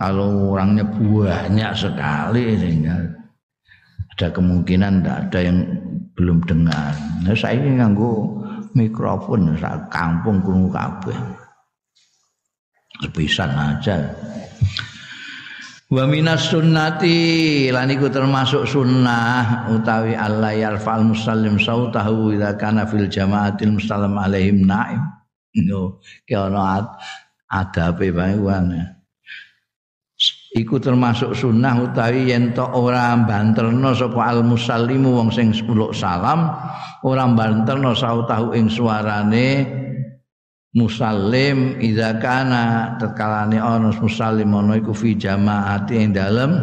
[0.00, 3.24] kalau orangnya banyak sekali sehingga
[4.14, 5.58] ada kemungkinan tidak ada yang
[6.14, 6.94] belum dengar.
[7.26, 8.38] Nah, saya ini nganggo
[8.78, 11.18] mikrofon sak kampung krungu kabeh.
[13.02, 13.98] Sepisan aja.
[15.92, 23.04] Wa minas sunnati lan iku termasuk sunnah utawi Allah yarfa'al muslim sautahu idza kana fil
[23.04, 25.04] jama'atil mustallam alaihim naim.
[25.60, 26.88] No, ki ana
[27.52, 28.34] adabe bae
[30.54, 36.48] Iku termasuk sunnah utawi yen to ora banterno sapa al musallimu wong sing uluk salam
[37.02, 39.48] ora banterno sautahu ing suarane
[40.74, 46.58] musallim idza kana tetkalane ana musallim ana iku fi jamaati ing dalem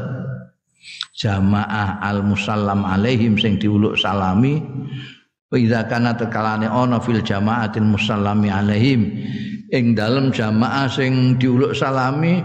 [1.16, 4.60] jamaah al musallam alaihim sing diuluk salami
[5.56, 9.24] idza kana tetkalane ana fil jamaatil musallami alaihim
[9.72, 12.44] ing dalem jamaah sing diuluk salami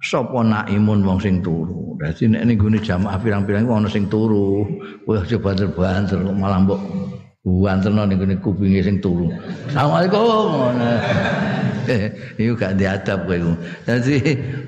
[0.00, 1.98] sapa naimun wong sing turu.
[2.00, 4.64] Dadi nek ning gone jamaah pirang-pirang ana sing turu,
[5.04, 6.80] aja banter-banter malah mbok
[7.44, 9.32] banterno ning gone kupinge sing turu.
[9.72, 10.76] Assalamualaikum.
[12.36, 13.56] Iku gak diadab kowe.
[13.88, 14.16] Dadi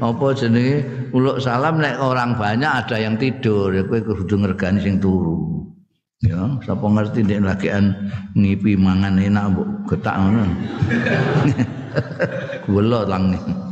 [0.01, 0.81] apa jenenge
[1.13, 5.69] uluk salam nek orang banyak ada yang tidur, kowe kudu ngergani sing turu.
[6.23, 7.99] Ya, sapa ngerti nek lagian
[8.39, 10.45] ngipi mangan enak mbok getak ngono.
[12.71, 13.72] Gula lang nih.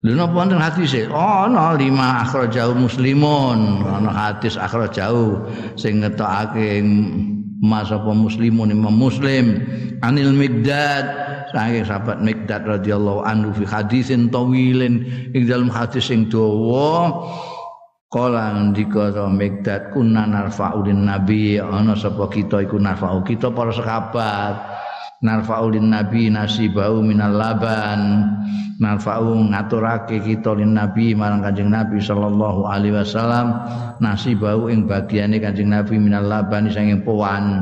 [0.00, 1.04] Lha napa wonten hadis e?
[1.12, 5.44] Ana lima akhrajahu muslimun, ana hadis akhrajahu
[5.76, 6.80] sing ngetokake
[7.60, 9.60] mas apa muslimun Imam Muslim.
[10.00, 11.04] Anil Migdad
[11.52, 15.04] saking sahabat Migdad radhiyallahu anhu fi hadisin tawilin.
[15.36, 17.20] Ing dalam hadis sing dawa
[18.08, 21.60] Kala ndika to Migdad kunna narfa'ulin nabi.
[21.60, 23.20] Ana sapa kita iku narfa'u?
[23.20, 24.56] Kita para sahabat.
[25.20, 28.24] Narfa'u lin nabi nasibau minal laban
[28.80, 33.60] narfa'u ngaturake kita lin nabi marang kanjeng nabi sallallahu alaihi wasallam
[34.00, 37.60] nasibau ing bagiane kanjeng nabi minal laban sanging powan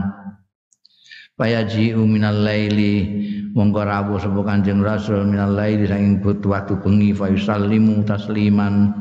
[1.34, 8.06] payaji'u minal laili mongko rawuh sapa kanjeng rasul minal laili sanging waktu bengi fa yusallimu
[8.06, 8.94] tasliman.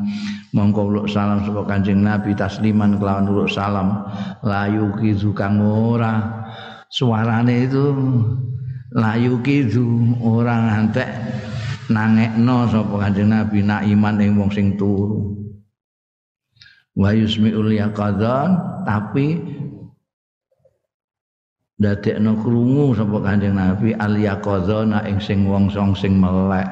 [0.56, 4.10] Mongko uluk salam sapa kanjeng nabi tasliman kelawan uluk salam.
[4.42, 6.24] Layu kizu kang ora.
[6.88, 7.94] Suarane itu
[8.96, 11.10] layu kidu orang antek
[11.88, 15.36] nangekno sapa kanjeng Nabi nak iman ing wong sing turu.
[16.98, 19.38] Wa yusmiul yaqadzan tapi
[21.78, 26.68] dadekno krungu sapa kanjeng Nabi al yaqadzana ing sing wong song sing melek.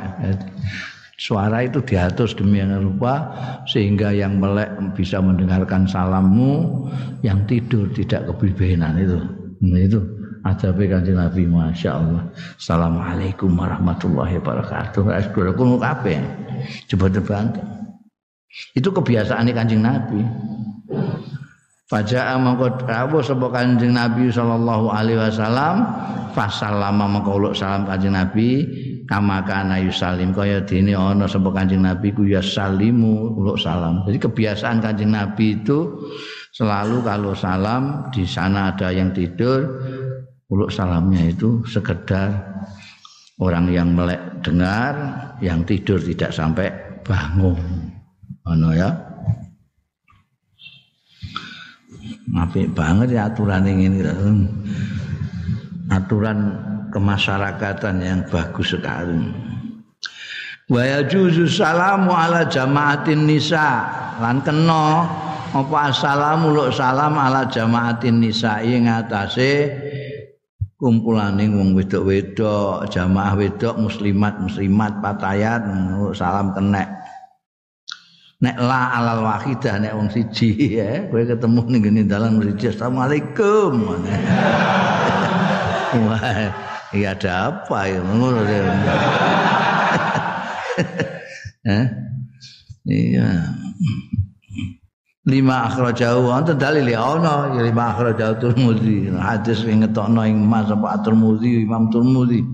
[1.16, 3.32] Suara itu diatur demi yang rupa
[3.72, 4.68] sehingga yang melek
[5.00, 6.92] bisa mendengarkan salammu
[7.24, 9.20] yang tidur tidak kebibenan itu.
[9.64, 10.15] Nah, itu
[10.46, 12.24] adabe kanjeng Nabi Masya Allah
[12.56, 15.10] Assalamualaikum warahmatullahi wabarakatuh.
[15.10, 16.22] Assalamualaikum kabeh?
[16.94, 17.50] Coba terbang
[18.78, 20.24] itu kebiasaan kanjeng Nabi.
[21.86, 25.86] Faja'a mangko rawuh sapa Kanjeng Nabi sallallahu alaihi wasallam
[26.34, 28.66] fasallama mangko salam Kanjeng Nabi
[29.06, 34.02] kama kana yusalim kaya dene ana sapa Kanjeng Nabi ku ya salimu uluk salam.
[34.10, 36.10] Jadi kebiasaan Kanjeng Nabi itu
[36.58, 39.78] selalu kalau salam di sana ada yang tidur
[40.50, 42.30] uluk salamnya itu sekedar
[43.42, 44.94] orang yang melek dengar,
[45.42, 46.70] yang tidur tidak sampai
[47.02, 47.92] bangun.
[48.46, 48.94] Ono ya.
[52.36, 54.06] Apik banget ya aturan ini.
[55.90, 56.38] Aturan
[56.94, 59.18] kemasyarakatan yang bagus sekali.
[60.66, 63.86] Wa yajuzu salamu ala jamaatin nisa
[64.18, 65.06] lan kena
[65.54, 69.70] apa assalamu salam ala jamaatin nisa ing atase
[70.76, 75.64] kumpulaning wong wedok-wedok, jamaah wedok muslimat muslimat patayat
[76.12, 76.88] salam kenek.
[78.44, 83.74] Nek la alal wahidah nek wong siji ya, kowe ketemu ning ngene dalan siji Assalamualaikum.
[85.96, 86.52] Wah,
[86.92, 88.44] iya ada apa ya ngono
[91.66, 91.86] Eh?
[92.86, 93.50] Iya
[95.26, 100.70] lima akhrajahu wonten dalil ya ana ya lima akhrajahu Tirmidzi hadis sing ngetokno ing Mas
[100.70, 102.46] apa Tirmidzi Imam Tirmidzi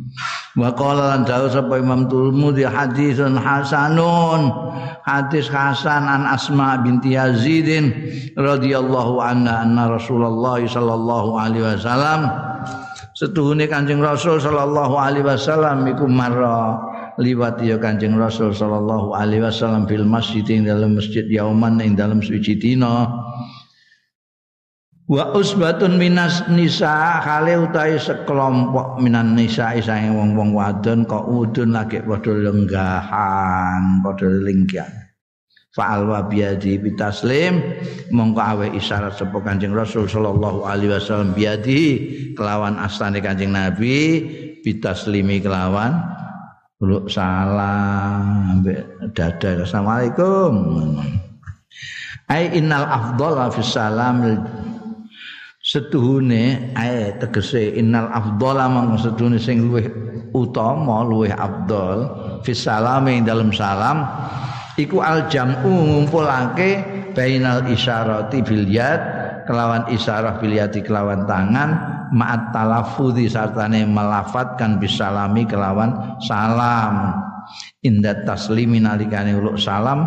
[0.56, 4.72] wa qala lan dawuh sapa Imam Tirmidzi hadisun hasanun.
[5.02, 7.68] Hadis hasan an Asma binti Yazid
[8.38, 12.30] radhiyallahu anha anna Rasulullah sallallahu alaihi wasallam.
[13.18, 16.80] Setuhune Kanjeng Rasul sallallahu alaihi wasallam iku marra
[17.20, 22.24] liwat ya Kanjeng Rasul sallallahu alaihi wasallam fil masjid ing dalam masjid yauman ing dalam
[22.24, 23.10] suci dina
[25.12, 32.00] wa usbatun minas nisa kale utahe sekelompok minan nisa sange wong-wong wadon kok udun lagi
[32.00, 34.88] padha lenggahan padha lingkian
[35.76, 37.60] fa'al wa biadi bitaslim
[38.12, 41.84] mongko awe isyarat sapa Kanjeng Rasul sallallahu alaihi wasallam biadi
[42.36, 44.24] kelawan astane Kanjeng Nabi
[44.64, 46.21] bitaslimi kelawan
[46.82, 48.82] uluk salam ambek
[49.14, 50.52] dada assalamualaikum.
[52.26, 54.42] Ai innal afdhala fi salam.
[55.62, 58.10] Setuhune ai tegese innal
[58.42, 59.86] mong setuhune sing luwih
[60.34, 62.10] utama luwih afdal
[62.42, 64.02] fi salam ing dalam salam
[64.82, 66.82] iku al jam'u ngumpulake
[67.14, 71.70] bainal isyarati bil yad kelawan isyarah bil yadi kelawan tangan
[72.12, 77.18] ma'at talaffudzi sartane melafatkan bisalami kelawan salam.
[77.82, 80.06] Indat taslimi nalikane uluk salam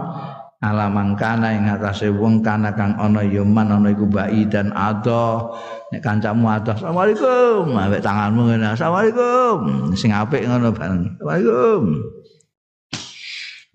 [0.64, 5.52] ala mangkana ing atase wong kana kang ana ya man ana iku bai dan ado
[5.92, 11.82] nek kancamu ado asalamualaikum ambek tanganmu ngene asalamualaikum sing apik ngono bareng asalamualaikum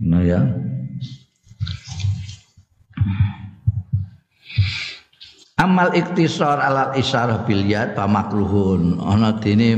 [0.02, 0.42] nah ya
[5.60, 8.96] Amal iktisar alal isyarah bilyat pamakruhun.
[9.04, 9.76] Ana dene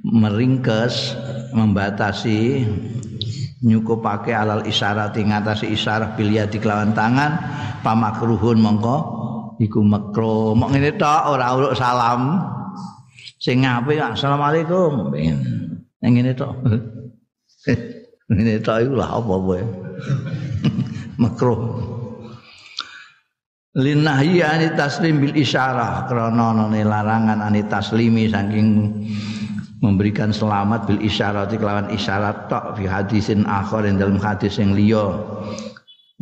[0.00, 1.12] meringkes
[1.52, 2.64] membatasi
[3.60, 7.36] nyukupake alal isyarat ing ngatasi isyarah bilyat kelawan tangan
[7.84, 8.96] pamakruhun mongko
[9.60, 12.40] iku makro mok ngene tok ora uruk salam.
[13.36, 15.12] Sing apik assalamualaikum.
[16.00, 16.64] Ngene tok.
[18.32, 19.60] Ngene tok iku lah apa wae
[21.20, 21.60] makruh
[23.72, 28.92] linahyi ani taslim bil isyarah krana ana larangan ani taslimi saking
[29.82, 35.10] memberikan selamat bil isyarat kelawan isyarat tok fi hadisin akhir ing dalam hadis yang liya.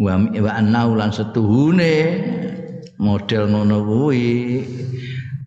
[0.01, 2.25] Wa wa annau lan setuhune
[2.97, 4.65] model ngono kuwi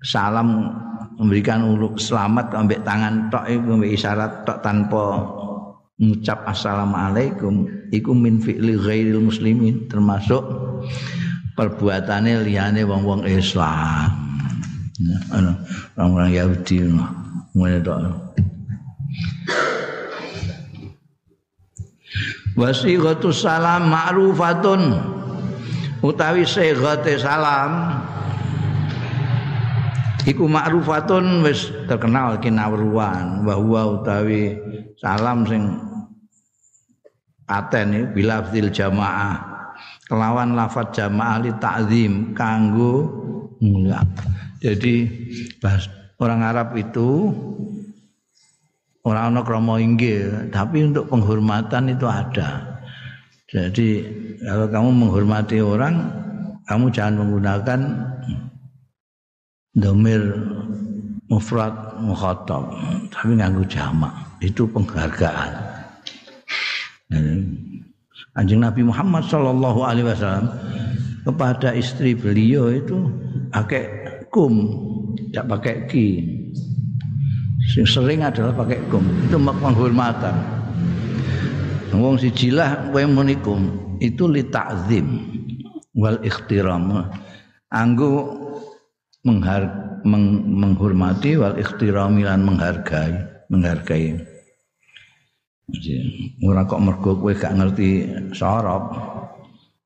[0.06, 0.70] salam
[1.18, 5.26] memberikan uluk selamat ambek tangan tok iku isyarat tok tanpa
[5.98, 10.46] ngucap assalamualaikum iku min fi'li ghairil muslimin termasuk
[11.54, 14.10] perbuatane liyane wong-wong Islam.
[15.98, 16.78] Orang-orang Yahudi
[17.54, 18.02] ngene tok.
[22.54, 24.82] Wasighatu salam ma'rufatun
[26.06, 27.98] utawi sighate salam
[30.30, 34.54] iku ma'rufatun wis terkenal kinawruan bahwa utawi
[35.02, 35.66] salam sing
[37.50, 39.53] paten bilafzil jamaah
[40.14, 43.10] kelawan lafat jamaah li ta'zim kanggo
[43.58, 43.98] mulia.
[44.62, 45.10] Jadi
[46.22, 47.34] orang Arab itu
[49.02, 52.78] orang ana krama inggil, tapi untuk penghormatan itu ada.
[53.50, 54.06] Jadi
[54.38, 55.98] kalau kamu menghormati orang,
[56.70, 57.80] kamu jangan menggunakan
[59.74, 60.22] domir
[61.26, 61.74] mufrad
[62.06, 62.70] mukhatab,
[63.10, 64.14] tapi nganggo jamak.
[64.46, 65.74] Itu penghargaan.
[68.34, 70.50] Anjing Nabi Muhammad Shallallahu Alaihi Wasallam
[71.22, 72.98] kepada istri beliau itu
[73.54, 73.86] pakai
[74.34, 74.74] kum,
[75.30, 76.08] tidak pakai ki.
[77.86, 79.06] Sering adalah pakai kum.
[79.30, 80.36] Itu penghormatan.
[81.94, 83.70] Wong sijilah kowe munikum
[84.02, 85.30] itu li ta'zim
[85.94, 87.06] wal ikhtiram.
[87.70, 88.34] Anggo
[89.22, 89.70] menghar,
[90.02, 93.14] meng, menghormati wal ikhtirami menghargai,
[93.54, 94.33] menghargai.
[96.44, 98.92] Ora kok mergo kowe gak ngerti sorop.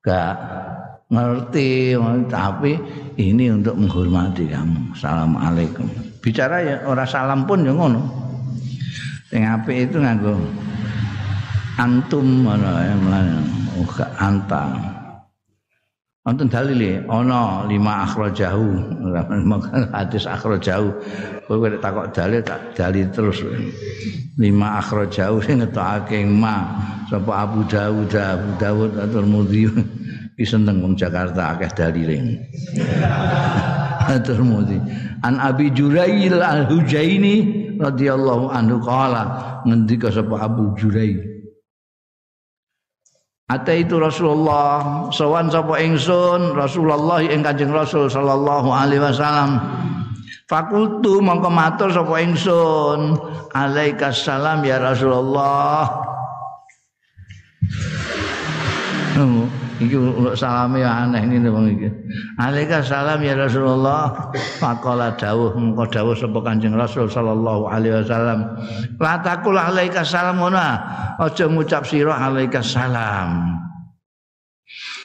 [0.02, 0.34] Gak
[1.08, 1.94] ngerti
[2.26, 2.74] tapi
[3.16, 4.98] ini untuk menghormati kamu.
[4.98, 5.86] Assalamualaikum.
[6.18, 8.02] Bicara ya ora salam pun ya ngono.
[9.30, 10.34] Sing apik itu nganggo
[11.78, 13.38] antum ngono ya mlane.
[13.78, 14.97] Oh gak.
[16.28, 18.68] Wonten dalile ana lima akhrajahu.
[19.96, 20.92] Hadis akhrajahu.
[21.48, 23.40] Kowe nek takok dalil tak dalil terus.
[24.36, 26.68] Lima akhrajahu sing ngetokake ma
[27.08, 29.72] sapa Abu Dawud, Abu Dawud atau Mudhi.
[30.36, 32.20] Ki seneng wong Jakarta akeh dalile.
[34.12, 34.76] Atur Mudhi.
[35.24, 37.36] An Abi Jurail Al-Hujaini
[37.80, 39.24] radhiyallahu anhu qala
[39.64, 41.27] ngendika sapa Abu Jurail
[43.48, 49.56] Ata itu Rasulullah sawan sapa ingsun Rasulullah ing Kanjeng Rasul sallallahu alaihi wasallam.
[50.44, 53.16] Fakultu mongko matur sapa ingsun
[53.56, 55.88] alaikas salam ya Rasulullah.
[59.78, 59.94] Iki
[60.34, 61.86] salame aneh ngene wong iki.
[62.42, 64.34] Alika salam ya Rasulullah.
[64.58, 68.58] Faqala dawuh mengko dawuh sapa Kanjeng Rasul sallallahu alaihi wasallam.
[68.98, 70.82] La taqul alaika salam ona
[71.22, 73.54] aja ngucap sira alaika salam.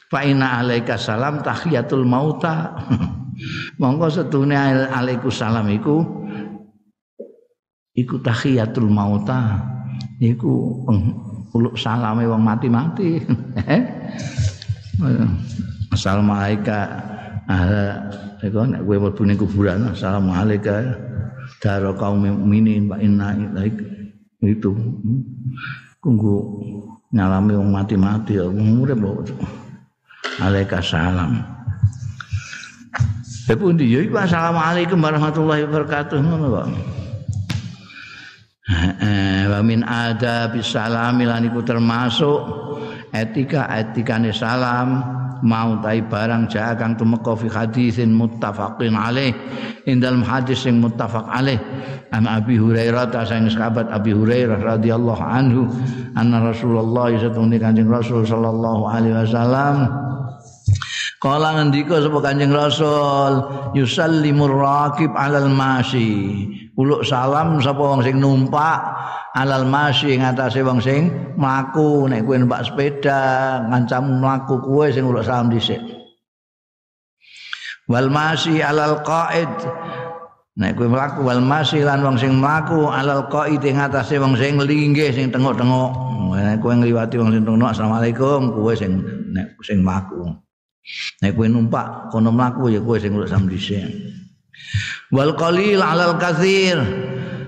[0.09, 2.73] Fa inna alaika salam tahiyatul mauta.
[3.81, 4.57] Mongko setune
[4.89, 6.01] alaiku salam iku
[7.93, 9.69] iku tahiyatul mauta.
[10.17, 10.81] Iku
[11.53, 13.21] uluk salame wong mati-mati.
[13.69, 13.81] Eh
[15.89, 16.85] Assalamualaikum.
[17.43, 18.07] Ahla
[18.39, 20.93] iku nek kowe mlebu ning kuburan assalamualaikum.
[21.59, 23.33] Daro kaum mukminin wa inna
[24.43, 24.71] itu.
[26.03, 26.35] Kunggu
[27.15, 28.99] nyalami wong mati-mati wong urip
[30.43, 31.41] alaika salam.
[33.49, 33.91] Ya pundi?
[33.91, 36.21] Ya iku assalamualaikum warahmatullahi wabarakatuh.
[36.21, 36.67] Ngono kok.
[39.51, 42.39] Wa min adab salam lan iku termasuk
[43.13, 45.05] etika etikane salam
[45.43, 49.35] mau tai barang ja kang tumeka fi hadisin muttafaqin alaih
[49.85, 51.59] ing dalam hadis sing muttafaq alaih
[52.15, 55.67] an Abi Hurairah ta sang sahabat Abi Hurairah radhiyallahu anhu
[56.15, 59.77] anna Rasulullah satune Kanjeng Rasul sallallahu alaihi wasallam
[61.23, 63.47] Kala ngendika sapa Kanjeng Rasul,
[63.79, 66.51] yusallimur raqib alal masyi.
[66.75, 68.83] Uluk salam sapa wong sing numpak
[69.33, 75.25] alal masyi ngatasé wong sing mlaku nek kowe numpak sepeda, ngancam mlaku kowe sing uluk
[75.25, 75.81] salam dhisik.
[77.89, 79.49] Wal masyi alal qaid.
[80.53, 85.09] Nek kowe mlaku wal masyi lan wong sing mlaku alal qaid ngatasé wong sing linggih
[85.09, 85.91] sing tengok-tengok.
[86.37, 89.01] Nek kowe ngliwati wong sing tengok, Assalamualaikum, kowe sing
[89.33, 90.29] nek sing mlaku.
[91.25, 93.81] Nek kowe numpak kono mlaku ya kowe sing sam dhisik.
[95.09, 96.77] Wal qalil alal katsir.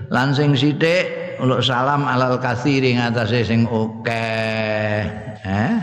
[0.06, 5.00] Lan sing sithik uluk salam alal katsir ing atase sing akeh.
[5.46, 5.74] Eh?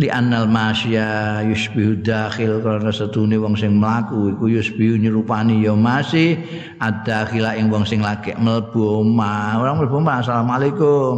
[0.00, 6.40] Li annal masya yusbihu dakhil karena setune wong sing mlaku iku yusbihu nyerupani ya masih
[6.80, 9.60] ad-dakhila ing wong sing lagi omah.
[9.60, 11.16] Orang omah assalamualaikum.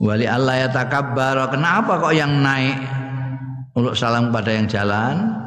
[0.00, 1.48] Wali Allah ya takabbar.
[1.52, 2.76] Kenapa kok yang naik
[3.76, 5.39] untuk salam pada yang jalan?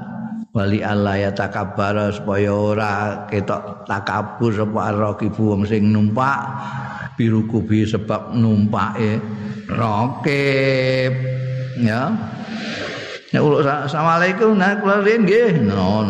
[0.53, 6.45] Wali Allah ya takabbar supaya ora ketok takabur sapa rakibu wong sing numpak
[7.17, 9.17] biru kubi sebab numpake
[9.65, 11.13] rakib
[11.81, 12.13] ya
[13.33, 15.65] Ya Allah, Assalamualaikum, nah kula nggih.
[15.65, 16.05] No,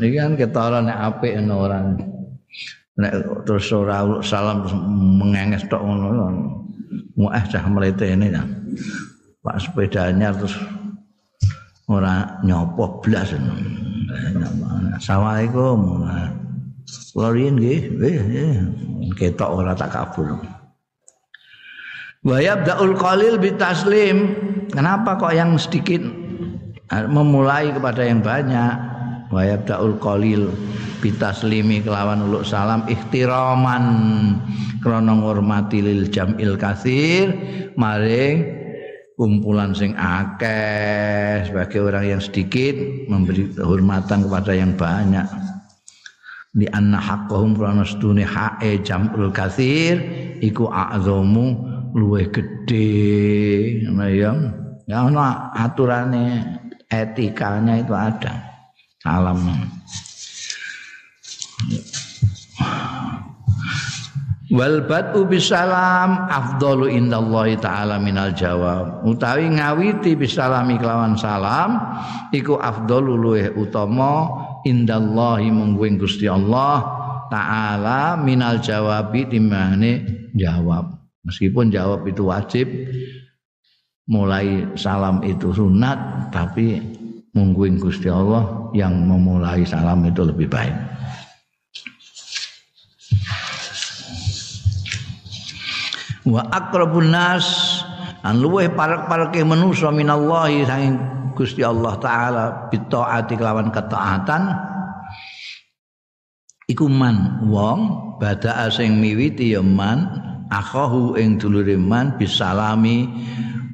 [0.00, 2.00] niki kan ketara nek apik ana orang.
[2.96, 4.64] Nek terus ora salam
[5.20, 6.64] mengenges tok ngono.
[7.12, 8.40] muah cah ini ya.
[9.44, 10.56] Pak sepedanya terus
[11.88, 13.34] ora nyopo blas.
[14.98, 16.06] Assalamualaikum.
[17.12, 18.50] Kula riyen nggih, nggih,
[19.16, 20.40] ketok ora tak kabur.
[22.22, 24.16] Wa yabda'ul qalil bitaslim.
[24.72, 26.00] Kenapa kok yang sedikit
[26.88, 28.74] memulai kepada yang banyak?
[29.28, 30.48] Wa yabda'ul qalil
[31.02, 33.84] bitaslimi kelawan uluk salam ihtiraman
[34.78, 37.34] krana ngurmati lil jamil katsir
[37.74, 38.61] maring
[39.16, 42.74] kumpulan sing akeh sebagai orang yang sedikit
[43.08, 45.26] memberi kehormatan kepada yang banyak.
[46.52, 49.96] Di anna haqqahum krana sedune hae jamul katsir
[50.44, 51.56] iku azamu
[51.96, 54.32] luwih gedhe ngono ya
[54.84, 56.44] ya ana aturane
[56.92, 58.52] etikanya itu ada.
[59.00, 59.40] Salam
[64.52, 69.00] Wal batu bisalam afdalu indallahi taala minal jawab.
[69.00, 71.80] Utawi ngawiti bisalami kelawan salam
[72.36, 74.28] iku afdalu luweh utama
[74.68, 76.84] indallahi mungguing Gusti Allah
[77.32, 80.04] taala minal jawabi timane
[80.36, 81.00] jawab.
[81.24, 82.68] Meskipun jawab itu wajib
[84.04, 86.76] mulai salam itu sunat tapi
[87.32, 90.76] mungguing Gusti Allah yang memulai salam itu lebih baik.
[96.26, 97.46] Wa aqrabun nas
[98.22, 100.96] an luweh parek-pareke manusa minallahi saking
[101.32, 104.52] Gusti Allah taala bitaati kelawan ketaatan.
[106.68, 107.80] Iku man wong
[108.20, 110.06] bada sing miwiti ya man
[110.52, 113.08] akhahu ing dulure man bisalami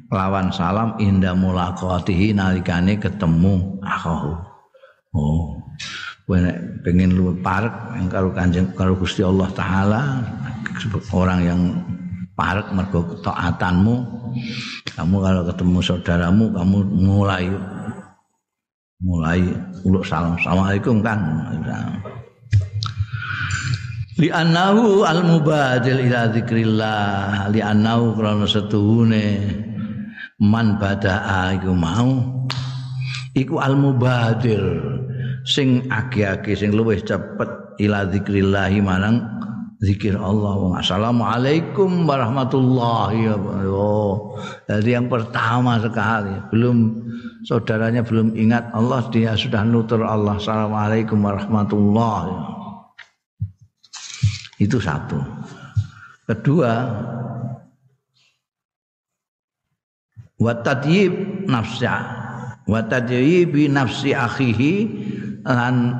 [0.09, 4.33] lawan salam inda mulaqatihi nalikane ketemu akhahu.
[5.13, 5.59] Oh
[6.85, 7.73] pengen lu parek
[8.13, 10.01] karo kanjeng karo Gusti Allah taala
[11.09, 11.61] orang yang
[12.39, 13.95] parek mergo ketaatanmu
[14.95, 17.51] kamu kalau ketemu saudaramu kamu mulai
[18.99, 19.39] mulai
[19.87, 20.35] uluk salam.
[20.35, 21.19] Assalamualaikum kan
[24.19, 27.47] li annahu al mubadil ila zikrillah.
[27.55, 29.39] Li annahu krana setuhune
[30.43, 32.43] man badaa iku mau.
[33.39, 34.59] Iku al mubadir
[35.47, 39.23] sing agi-agi sing luwih cepet ila zikrillah marang
[39.79, 40.79] zikir Allah.
[40.79, 44.11] Assalamualaikum warahmatullahi wabarakatuh.
[44.67, 46.77] Jadi yang pertama sekali, belum
[47.47, 50.35] saudaranya belum ingat Allah, dia sudah nutur Allah.
[50.35, 52.35] Assalamualaikum warahmatullahi
[54.59, 55.23] Itu satu.
[56.27, 56.71] Kedua,
[60.39, 61.87] wa tadyib nafsi
[62.69, 64.73] wa tadyibi nafsi akhihi
[65.47, 65.95] lan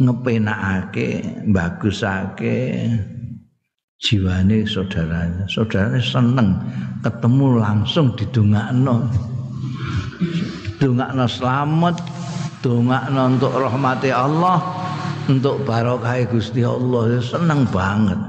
[0.00, 2.90] ngepenakake bagusake
[4.02, 5.46] jiwane saudaranya.
[5.46, 6.48] Saudaranya seneng
[7.00, 9.06] ketemu langsung didongakno.
[10.82, 11.96] Dongakno selamat
[12.60, 14.58] dongakno untuk rahmati Allah
[15.30, 17.20] untuk barokah Gusti Allah.
[17.22, 18.20] Seneng banget.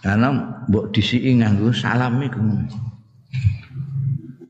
[0.00, 0.32] Karena
[0.64, 2.40] mbok disiki nganggo salam iku.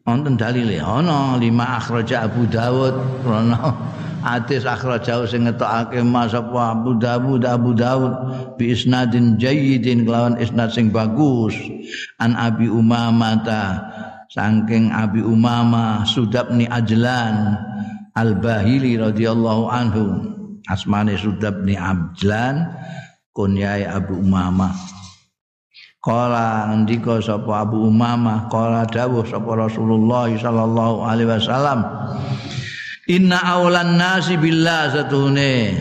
[0.07, 2.95] Wonten dalile ana lima akhraja Abu Dawud.
[3.27, 3.75] Ana
[4.21, 8.13] hadis akhraja sing ngetokake Mas apa Abu Dawud Abu Dawud
[8.61, 11.57] bi isnadin jayyidin kelawan isnad sing bagus
[12.21, 13.63] an Abi Umamah ta
[14.31, 17.57] saking Abi Umamah Sudabni Ajlan
[18.15, 20.05] Al-Bahili radhiyallahu anhu
[20.69, 22.69] asmane Sudabni Ajlan
[23.33, 25.01] kunyai Abu Umamah
[26.01, 31.85] Kala ngendika sapa Abu Umamah, kala dawuh sapa Rasulullah sallallahu alaihi wasallam.
[33.11, 35.75] Inna aulan nasi billah satune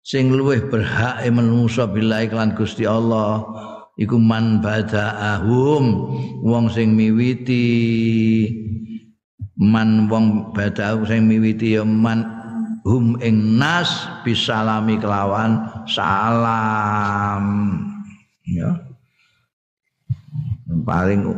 [0.00, 3.44] sing luweh berhak menungso billah iklan Gusti Allah
[4.00, 5.84] iku man bada'ahum
[6.40, 7.68] wong sing miwiti.
[9.60, 12.24] Man wong bada'ahum sing miwiti ya man
[12.88, 17.44] hum ing nas bisalami kelawan salam.
[18.48, 18.80] Ya.
[20.88, 21.36] Paling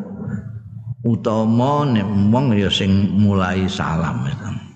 [1.03, 4.72] utama nek wong ya sing mulai salam itu.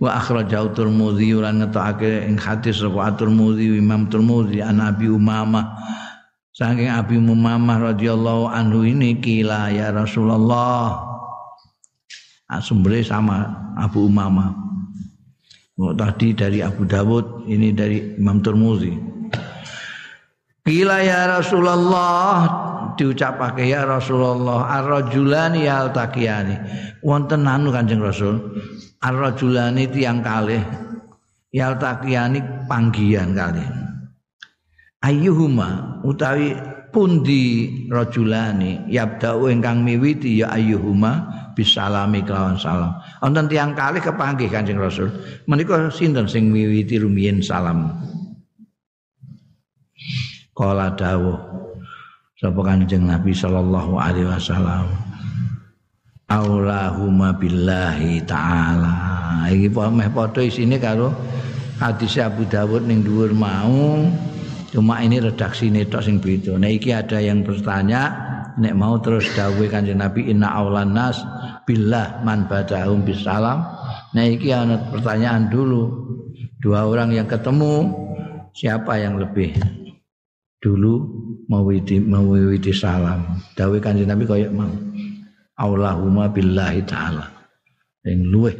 [0.00, 5.76] Wa akhrajahu Tirmidzi lan ngetokake ing hadis sapa Tirmidzi Imam Tirmidzi an Abi Umamah
[6.56, 11.08] saking Abi Umamah radhiyallahu anhu ini kila ya Rasulullah.
[12.52, 13.36] Asumbre ah, sama
[13.80, 14.52] Abu Umamah.
[15.80, 18.92] Oh, tadi dari Abu Dawud, ini dari Imam Tirmidzi.
[20.62, 22.46] Kila ya Rasulullah
[22.94, 26.54] diucapake ya Rasulullah ar-rajulani yaltaqiyani
[27.02, 28.38] wonten anu Kanjeng Rasul
[29.02, 30.62] ar-rajulani tiyang kalih
[31.50, 33.66] yaltaqiyani panggian kalih.
[35.02, 36.54] Ayyuhuma utawi
[36.94, 41.26] pundi rajulani yabda'u ingkang miwiti ya ayyuhuma
[41.58, 42.94] bisalami kelawan salam.
[43.18, 45.10] Wonten tiyang kalih kepanggih Kanjeng Rasul.
[45.50, 47.98] Menika sinten sing miwiti rumiyin salam?
[50.54, 51.38] Kala dawuh
[52.38, 55.11] sapa Kanjeng Nabi sallallahu alaihi wasallam
[56.32, 59.44] Aulahuma billahi taala.
[59.52, 61.12] Iki meh padha isine karo
[61.76, 64.00] hadis Abu Dawud ning dhuwur mau.
[64.72, 66.56] Cuma ini redaksi tok sing beda.
[66.56, 68.08] Nah iki ada yang bertanya
[68.56, 71.20] nek mau terus dawuh Kanjeng Nabi inna aulan nas
[71.68, 73.68] billah man badahum bisalam.
[74.16, 75.92] Nah iki ana pertanyaan dulu
[76.64, 77.92] dua orang yang ketemu
[78.56, 79.52] siapa yang lebih
[80.64, 81.04] dulu
[81.52, 83.36] mawidi mawidi salam?
[83.52, 84.72] Dawe kanjeng Nabi kaya mau
[85.62, 87.30] Allahumma billahi taala.
[88.02, 88.56] Yang luweh.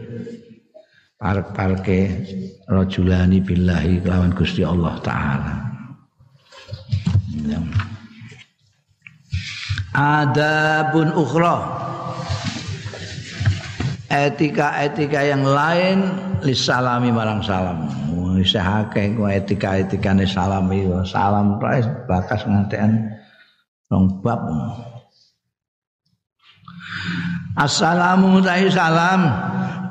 [1.19, 1.99] Parek-parke
[2.71, 5.55] rajulani billahi lawan Gusti Allah taala.
[9.93, 11.59] Adabun ukhra.
[14.13, 15.99] Etika-etika yang lain
[16.47, 17.91] lisalami marang salam.
[18.43, 21.63] Akeh ku etika-etikane salam iki salam
[22.11, 23.15] bakas ngantekan
[23.87, 24.43] rong bab
[27.59, 29.21] Assalamu alaikum salam.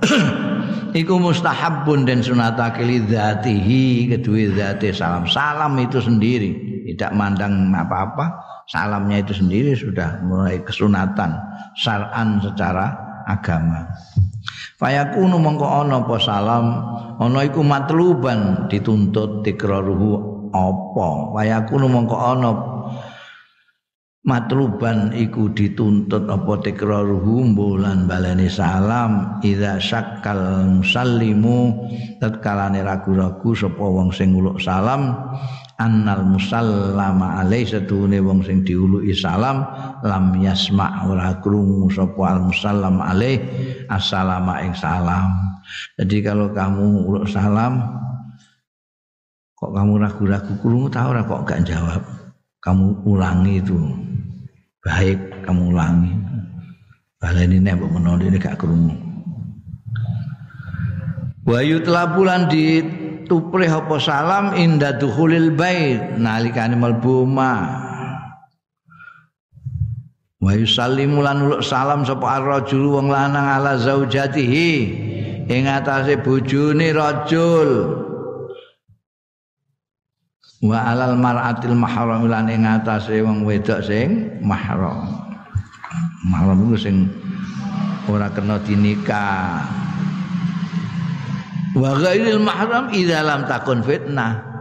[1.02, 5.24] Iku mustahabun dan sunatake lidzatihi kedua zati salam.
[5.30, 6.52] Salam itu sendiri
[6.92, 8.44] tidak mandang apa-apa.
[8.68, 11.36] Salamnya itu sendiri sudah mulai kesunatan
[11.80, 12.92] syar'an secara
[13.28, 13.88] agama.
[14.82, 16.66] Fayakunu mongko ana apa salam?
[17.22, 20.12] Ana iku matluban dituntut tikraruhu
[20.50, 21.08] apa?
[21.38, 22.52] Fayakunu mongko ana
[24.22, 29.42] matluban iku dituntut apa tikraruhu bulan baleni salam.
[29.42, 31.90] Idza syakkal musallimu
[32.22, 35.18] tatkala ragu-ragu sapa wong sing nguluk salam.
[35.82, 39.66] Annal musallama alaih satune wong sing diuluki salam.
[40.06, 43.42] Lam yasma ora krungu sapa al musallam alaih
[43.90, 45.34] assalama ing salam.
[45.98, 47.80] Jadi kalau kamu uluk salam
[49.62, 52.02] kok kamu ragu-ragu krungu tahu ora kok gak jawab
[52.62, 53.78] kamu ulangi itu.
[54.86, 56.14] Baik kamu ulangi.
[57.22, 58.98] Baleni nek mbok menawa ini gak krungu.
[61.46, 62.82] Wa yutlabulan di
[63.26, 67.62] tuprih apa salam inda dukhulil bait nalikane mlebu omah.
[70.42, 74.74] Wa yusallimu lan salam sapa ar-rajul wong lanang ala zaujatihi.
[75.46, 77.70] Ing atase bojone rajul
[80.62, 85.10] wa alal mar'atil mahram lan ing atase wong wedok sing mahram.
[86.30, 87.10] Mahram iku sing
[88.06, 89.66] ora kena dinikah.
[91.74, 94.54] Wa ghairil mahram idza lam takun fitnah.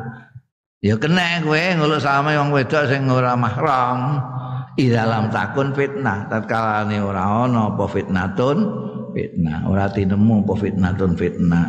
[0.81, 4.25] Ya kena kowe nguluk salame wong wedok sing ora mahram.
[4.81, 6.33] Idza lam takun fitnah.
[6.33, 8.59] Tatkala ora ana apa fitnatun
[9.13, 9.69] fitnah.
[9.69, 11.69] Ora tinemu apa fitnatun fitnah.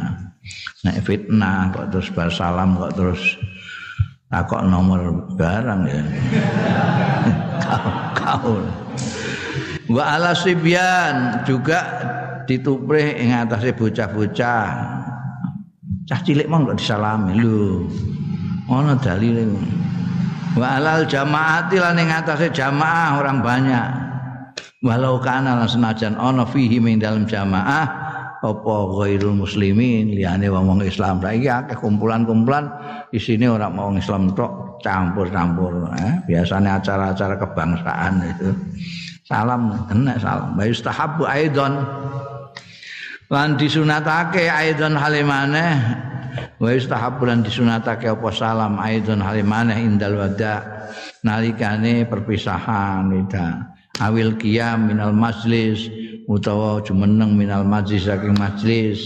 [0.88, 3.38] Nek fitnah kok terus bar salam kok terus
[4.32, 6.04] takok nomor barang ya.
[8.16, 8.64] Kau
[9.92, 11.84] wa ala sibyan juga
[12.48, 14.68] dituprih ing atase bocah-bocah.
[16.08, 17.38] Cah cilik mong kok disalami.
[17.38, 17.86] Lho
[18.72, 19.46] ana dalile.
[20.56, 23.88] Wa alal jamaati lan ing atase jamaah orang banyak.
[24.82, 28.01] Walau kana senajan ana fihi ing dalam jamaah
[28.42, 30.18] apa ghairul muslimin?
[30.18, 31.22] Liyane wong Islam.
[31.22, 32.66] Saiki akeh kumpulan-kumpulan
[33.14, 35.94] isine ora mau Islam tok campur-campur.
[36.02, 36.14] Eh?
[36.26, 38.50] biasanya acara-acara kebangsaan itu.
[39.30, 40.58] Salam kena salam.
[40.58, 41.74] Wa yustahabbu aidon.
[43.32, 45.80] Lan disunatake aidon halimane
[46.60, 50.66] wa yustahabbu lan disunatake apa salam aidon halimane indal wada.
[51.22, 53.72] Nalikane perpisahan ida
[54.02, 55.86] awil qiyam minal majlis
[56.30, 59.02] utawa jumeneng minal majlis saking majlis.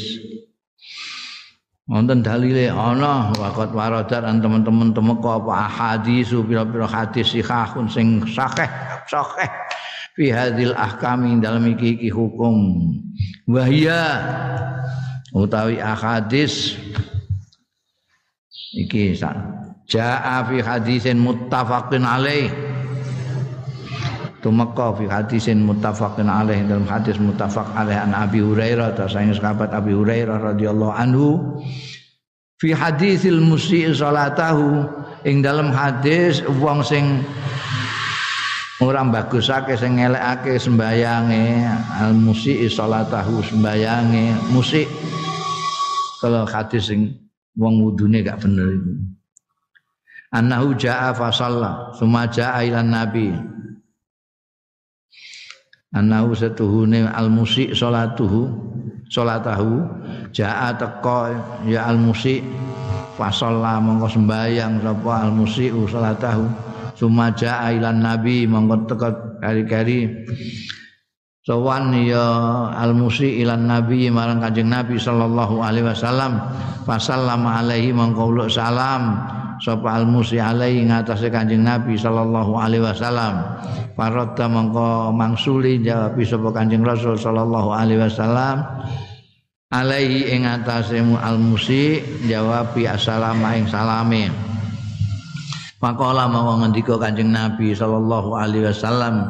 [1.86, 8.66] Wonten dalile ana waqat waradat teman-teman temeka apa ahadisu pira-pira hadis sihahun sing sahih
[9.05, 9.51] sahih
[10.18, 12.89] fi hadil ahkami dalam iki iki hukum.
[13.45, 14.01] Wahya
[15.30, 16.74] utawi ahadis.
[18.74, 19.13] Iki
[19.86, 22.49] jaa fi hadisin muttafaqin alaih
[24.46, 29.74] tumeka fi hadisin muttafaqin alaih dalam hadis muttafaq alaih an Abi Hurairah ta sayang sahabat
[29.74, 31.58] Abi Hurairah radhiyallahu anhu
[32.62, 34.86] fi hadisil musii salatahu
[35.26, 37.26] ing dalam hadis wong sing
[38.84, 41.64] Orang bagusake sing ngelekake sembayange
[41.96, 44.84] al musii salatahu sembayange musik
[46.20, 47.16] kalau hadis sing
[47.56, 49.00] wong wudune gak bener itu.
[50.36, 53.32] Annahu jaa fa summa jaa ila nabi
[55.96, 58.52] annahu satuhune al musik salatuhu
[59.08, 59.88] salatahu
[60.36, 61.32] jaa teko
[61.64, 62.43] ya al musik
[63.16, 66.43] fa shalla mongko sembayang sapa al musiu salatahu
[67.00, 69.08] sumaja ailan nabi mongko teko
[69.39, 70.28] kari-kari
[71.46, 72.26] sowan ya
[72.74, 76.41] al musi ilan nabi marang kanjeng nabi sallallahu alaihi wasallam
[76.84, 79.22] fasallama alaihi mongko salam
[79.62, 83.43] sapa al musi alaihi ngatasé kanjeng nabi sallallahu alaihi wasallam.
[83.95, 88.64] Faradda mongko mangsuli jawab sapa kanjeng rasul sallallahu alaihi wasallam.
[89.74, 91.99] Alaihi ing atase al musi
[92.30, 94.30] jawab assalamu ing salame
[95.86, 99.28] Pakola mau ngendika Kanjeng Nabi sallallahu alaihi wasallam,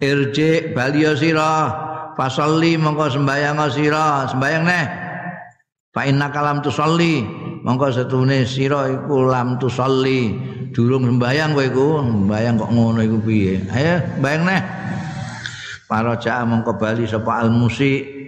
[0.00, 1.76] "Irji baliyo sira,
[2.16, 4.86] fasalli mongko sembayang sira, sembayang neh.
[5.90, 7.26] Fa inna kalam tusalli,
[7.62, 10.34] mongko setune sira iku lam tusalli,
[10.72, 13.60] durung sembayang kowe iku, sembayang kok ngono iku piye?
[13.72, 14.62] Ayo sembayang neh."
[15.90, 18.20] Para jaa mongko bali sapa al-musi.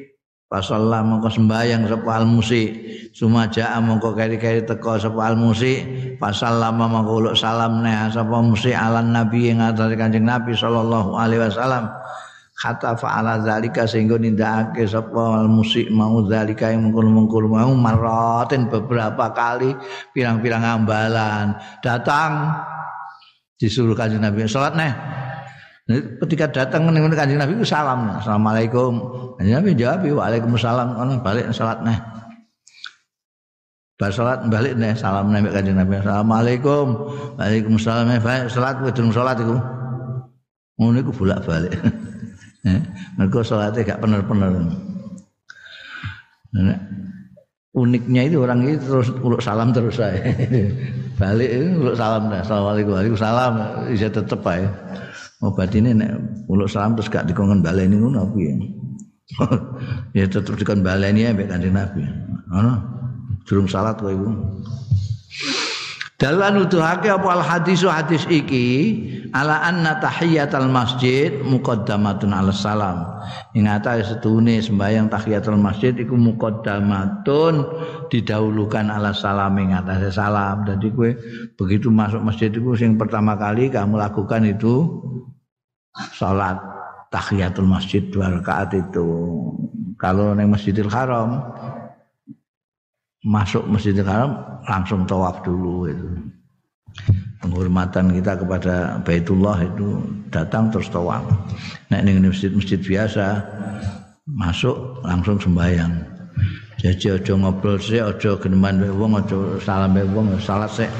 [0.52, 2.68] Pasalla mongko sembayang sapa al musi
[3.16, 5.80] sumaja mongko keri-keri teko sapa al musi
[6.20, 11.40] pasallama mongko uluk salam ne sapa musi alan nabi ing atase Kanjeng Nabi sallallahu alaihi
[11.40, 11.88] wasallam
[12.62, 19.34] kata fa'ala zalika sehingga nindakake sapa al musi mau zalika yang mengkul-mengkul mau maratin beberapa
[19.34, 19.74] kali
[20.14, 22.54] pirang-pirang ambalan datang
[23.58, 24.94] disuruh Kanjeng Nabi salat neh
[25.90, 28.92] ketika datang ning Kanjeng Nabi ku salam, Assalamualaikum.
[29.36, 30.88] Kanjeng Nabi jawab, Waalaikumsalam.
[30.94, 31.98] Ono balik salat neh.
[33.98, 35.98] Bar salat balik neh salam neh Kanjeng Nabi.
[36.00, 36.86] Assalamualaikum.
[37.36, 38.08] Waalaikumsalam.
[38.22, 39.58] Baik salat kowe durung salat iku.
[40.78, 41.74] Ngono iku bolak-balik.
[42.62, 42.80] Eh,
[43.18, 44.70] mergo salate gak bener-bener.
[47.72, 50.20] uniknya itu orang itu terus uluk salam terus saya
[51.20, 52.44] balik uluk salam dah.
[52.44, 52.92] Assalamualaikum.
[52.92, 53.52] Waalaikumsalam
[53.88, 54.68] bisa tetep aja
[55.40, 56.12] obat ini nek
[56.52, 58.54] uluk salam terus gak dikongkon baleni ngono apa ya.
[60.22, 62.04] Ya tetep dikon baleni ya mbek kanjeng Nabi.
[62.52, 62.78] Ana
[63.48, 64.28] durung salat kowe iku
[66.20, 68.68] Dalan nuduhake apa al hadisu hadis iki
[69.34, 73.02] ala anna tahiyatul masjid muqaddamatun ala salam.
[73.58, 77.66] Ing atase setune sembahyang tahiyatul masjid iku muqaddamatun
[78.12, 80.62] didahulukan ala salam ing atase salam.
[80.62, 81.10] Jadi kowe
[81.58, 85.02] begitu masuk masjid itu sing pertama kali kamu lakukan itu
[86.14, 86.60] salat
[87.10, 89.10] tahiyatul masjid dua rakaat itu.
[90.02, 91.46] Kalau neng Masjidil Haram
[93.22, 96.08] masuk Masjidil Haram langsung tawaf dulu itu.
[97.42, 101.26] Penghormatan kita kepada Baitullah itu datang terus tawaf.
[101.90, 103.42] Nek ning masjid-masjid biasa
[104.26, 106.12] masuk langsung sembahyang.
[106.82, 110.90] Jadi ojo ngobrol sih ojo geneman wong ojo salam wong salat sih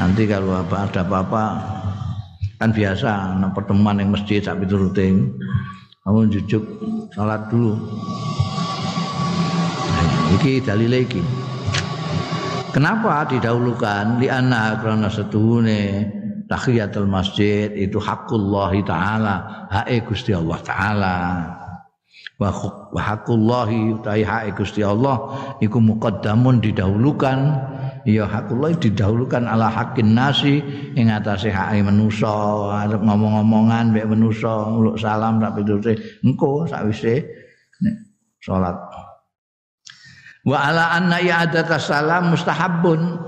[0.00, 1.44] nanti kalau apa ada apa-apa
[2.56, 5.36] kan biasa nah, pertemuan yang masjid sampai rutin
[6.00, 6.64] kamu jujuk
[7.12, 7.76] salat dulu.
[9.92, 11.20] Nah, iki dalil iki
[12.72, 14.18] kenapa didahulukan?
[14.18, 16.08] Li anna karena setuhune
[16.48, 21.16] tahiyatul masjid itu hakullah taala hae Gusti Allah taala.
[22.40, 22.50] Wa
[22.98, 25.20] hakullahi utai hae Gusti Allah
[25.62, 27.38] iku muqaddamun didahulukan.
[28.02, 30.58] Ya hakullah didahulukan ala hakin nasi
[30.98, 32.34] ing atase hak manusa
[32.82, 35.94] arep ngomong-ngomongan mek manusa uluk salam tak pituse
[36.26, 37.22] engko sakwise
[38.42, 38.74] salat
[40.42, 43.18] wa ala anna i'adat salam mustahabun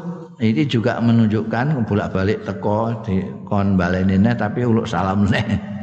[0.42, 5.74] ini juga menunjukkan bolak-balik teko di kon balenine tapi uluk salam neh.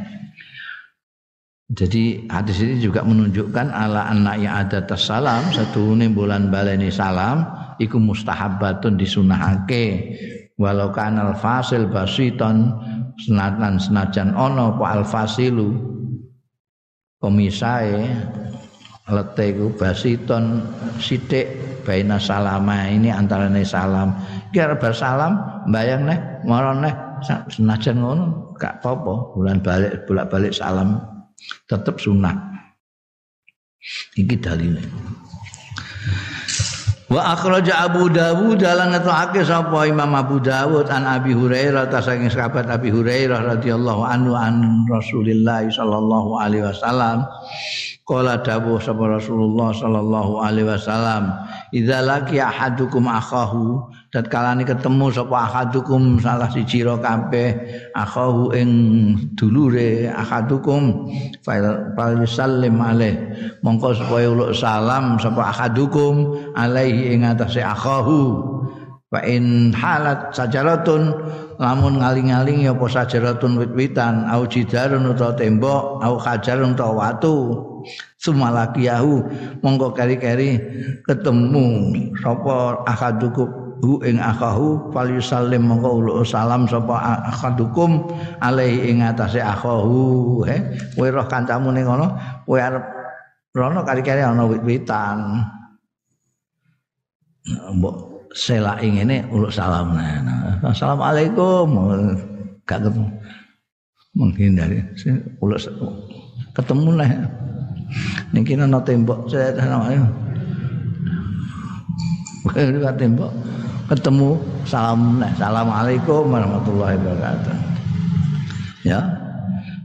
[1.72, 7.48] Jadi hadis ini juga menunjukkan ala anna ada salam satu bulan baleni salam
[7.80, 10.12] iku mustahabbatun disunahake.
[10.60, 12.76] Walau kanal fasil basiton
[13.24, 15.72] senatan senajan ono po al fasilu
[17.24, 18.04] komisae
[19.10, 20.62] lete iku basiton
[21.02, 24.14] sithik baina salama ini antarane salam.
[24.54, 26.94] Kira bersalam bayang neh maron neh.
[27.22, 29.38] Senajan ngono gak apa-apa.
[29.38, 30.98] Bulan balik bolak-balik salam.
[31.66, 32.52] Tetap sunnah
[34.14, 34.86] iki dalilnya
[37.12, 42.32] Wa akhraja Abu Dawud dalam ngetokake sapa Imam Abu Dawud an Abi Hurairah ta saking
[42.32, 47.28] sahabat Abi Hurairah radhiyallahu anhu an Rasulillah sallallahu alaihi wasallam
[48.02, 51.38] Kala dawuh sapa Rasulullah sallallahu alaihi wasallam,
[51.70, 53.78] "Idza laki ahadukum akhahu,
[54.26, 57.62] kalani ketemu sapa ahadukum salah siji ro kabeh
[57.94, 58.70] akhahu ing
[59.38, 61.06] dulure ahadukum
[61.46, 63.14] fal sallim alaih.
[63.62, 68.50] Mongko supaya uluk salam sapa ahadukum alaihi ing atase akhahu.
[69.14, 71.14] Wa in halat sajaratun
[71.62, 77.71] lamun ngaling-aling ya apa sajaratun wit-witan au jidarun utawa tembok au hajarun utawa watu
[78.18, 79.22] sumalakiyahu
[79.60, 80.58] monggo kari-kari
[81.06, 88.06] ketemu sapa akadukum hu ing akahu falyusallim monggo ulu salam sapa akadukum
[88.38, 90.56] alaihi ing atase akahu he.
[90.94, 92.14] Kowe roh kancamu ning ngono
[92.46, 92.84] kowe arep
[93.52, 95.42] rono kari-kari ana wit-witan.
[97.74, 99.98] Mbok selai ngene uluk salam.
[100.62, 101.66] Assalamualaikum.
[102.62, 103.06] Gak ketemu.
[104.14, 104.78] Menghindari.
[106.54, 107.10] Ketemu lah
[108.32, 110.22] niki ana tembok saya namanya
[112.42, 113.30] Bukan tembok.
[113.86, 114.30] Ketemu
[114.66, 117.56] salam nah, assalamualaikum warahmatullahi wabarakatuh.
[118.82, 118.98] Ya.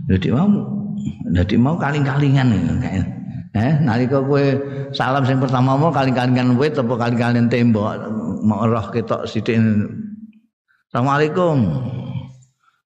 [0.08, 0.48] Jadi mau
[1.28, 2.48] jadi mau kaling-kalingan
[2.80, 3.06] kayak
[3.58, 4.44] eh nalika kowe
[4.96, 8.08] salam sing pertama mau kaling-kalingan wit apa kaling-kalingan tembok
[8.42, 9.60] mau roh ketok sithik.
[10.88, 11.58] Assalamualaikum.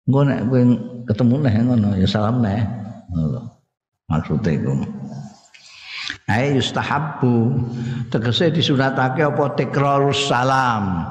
[0.09, 0.61] Engko nek kowe
[1.05, 2.65] ketemu neh ngono ya salam neh
[4.11, 4.75] maksudnya iku
[6.31, 7.35] Ai yustahabbu
[8.07, 9.51] tegese disunatake apa?
[9.59, 11.03] Tikrarus salam.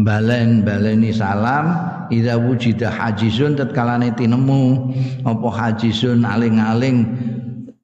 [0.00, 1.70] Balen baleni salam.
[2.10, 4.90] Ida wujida hajizun tatkalane tinemu.
[5.22, 7.06] Apa hajizun aling-aling.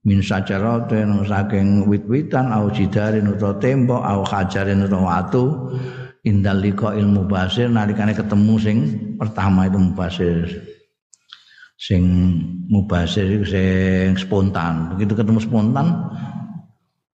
[0.07, 5.74] Min sajaratin saking wit-witan au jidarin utawa tembok au hajarin utawa watu.
[6.26, 8.78] Indal ilmu basir nalikane ketemu sing
[9.14, 10.51] pertama itu mubasir
[11.77, 12.03] sing
[12.72, 14.97] mubasir sing spontan.
[14.97, 15.87] Begitu ketemu spontan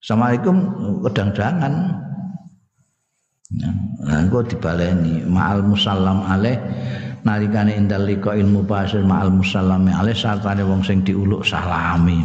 [0.03, 0.55] Assalamualaikum
[1.07, 1.73] kedang-dangan
[4.03, 6.59] nah, gue dibaleni ma'al musallam alaih
[7.23, 12.19] nalikane indal liqa ilmu basir ma'al musallami alaih sartane wong sing diuluk salami.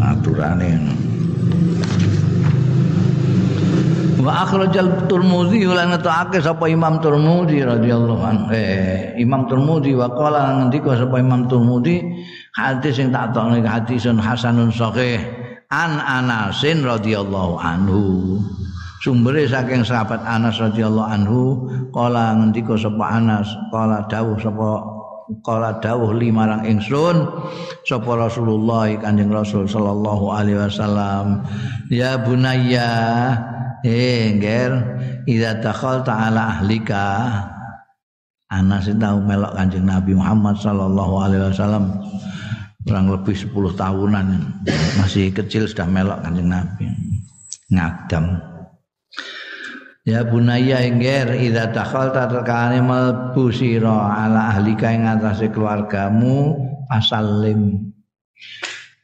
[0.00, 0.72] Aturane
[4.18, 8.44] wa akhrajal turmudi lan ngetake sapa Imam Turmudi radhiyallahu anhu.
[8.50, 12.02] Eh Imam Turmudi wa qala ngendika sapa Imam Turmudi
[12.58, 15.22] hadis sing tak tokne hadisun hasanun sahih
[15.70, 18.36] an Anasin radhiyallahu anhu.
[18.98, 21.40] Sumbere saking sahabat Anas radhiyallahu anhu
[21.94, 24.97] kala ngendika sapa Anas kala dawuh sapa
[25.44, 27.28] kala dawuh limarang ingsun
[27.84, 31.44] sapa Rasulullah Kanjeng Rasul sallallahu alaihi wasallam
[31.92, 32.90] ya bunayya
[33.84, 34.72] eh nger
[35.28, 37.06] idza dakhalta ala ahlika.
[38.48, 42.00] Anas tahu melok Kanjeng Nabi Muhammad sallallahu alaihi wasallam
[42.88, 44.26] kurang lebih 10 tahunan.
[44.96, 46.88] Masih kecil sudah melok Kanjeng Nabi.
[47.68, 48.57] Ngadam
[50.08, 56.56] Ya bunaya engger idza dakhalta terkane mlebu sira ala ahlika ing atase keluargamu
[56.88, 57.92] asalim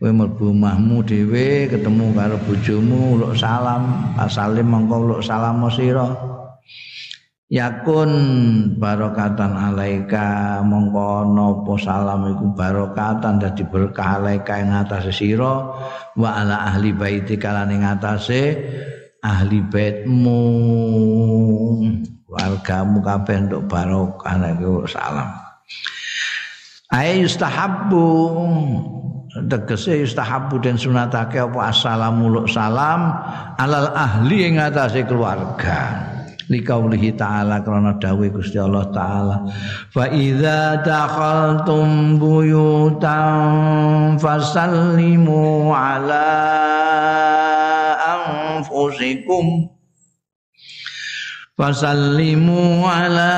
[0.00, 6.09] kowe mlebu omahmu dhewe ketemu karo bojomu uluk salam asalim mongko uluk salam sira.
[7.52, 8.11] Yakun
[8.80, 15.68] barokatan alaika mongko napa salam iku barokatan dadi berkah alaika ing atase sira
[16.16, 18.42] wa ala ahli baiti kalane ngatasé
[19.25, 20.41] ahli baitmu
[22.29, 24.61] wargamu kabeh untuk barokah nek
[24.93, 25.33] salam.
[26.93, 28.05] Ayo yustahabbu.
[29.35, 31.75] Tegese yustahabu den sunatake apa?
[31.75, 33.11] Assalamu salam
[33.59, 36.14] alal ahli ing atase keluarga.
[36.45, 39.49] Likaulihi ta'ala karena dawuh Gusti Allah taala
[39.89, 46.29] fa idza dakhaltum buyutan fasallimu ala
[48.25, 49.68] anfusikum.
[51.55, 53.37] Fasallimu ala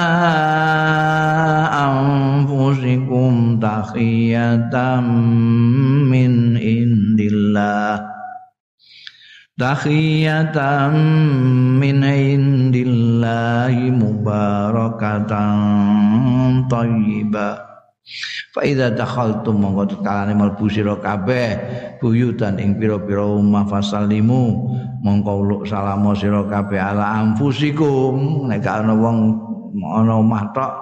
[1.69, 5.05] anfusikum tahiyatan
[6.09, 8.01] min indillah.
[9.57, 10.93] Tahiyatan
[11.77, 15.57] min indillahi mubarakatan
[16.69, 17.76] thayyibah
[18.55, 21.59] Fa idza dakhaltum monggo kalane mlebu sira kabeh
[21.99, 24.43] buyutan ing pira-pira omah fasallimu
[25.03, 28.47] mongko uluk salamo sira kabeh ala anfusikum.
[28.47, 29.19] Nek ana wong
[29.83, 30.73] ana omah tok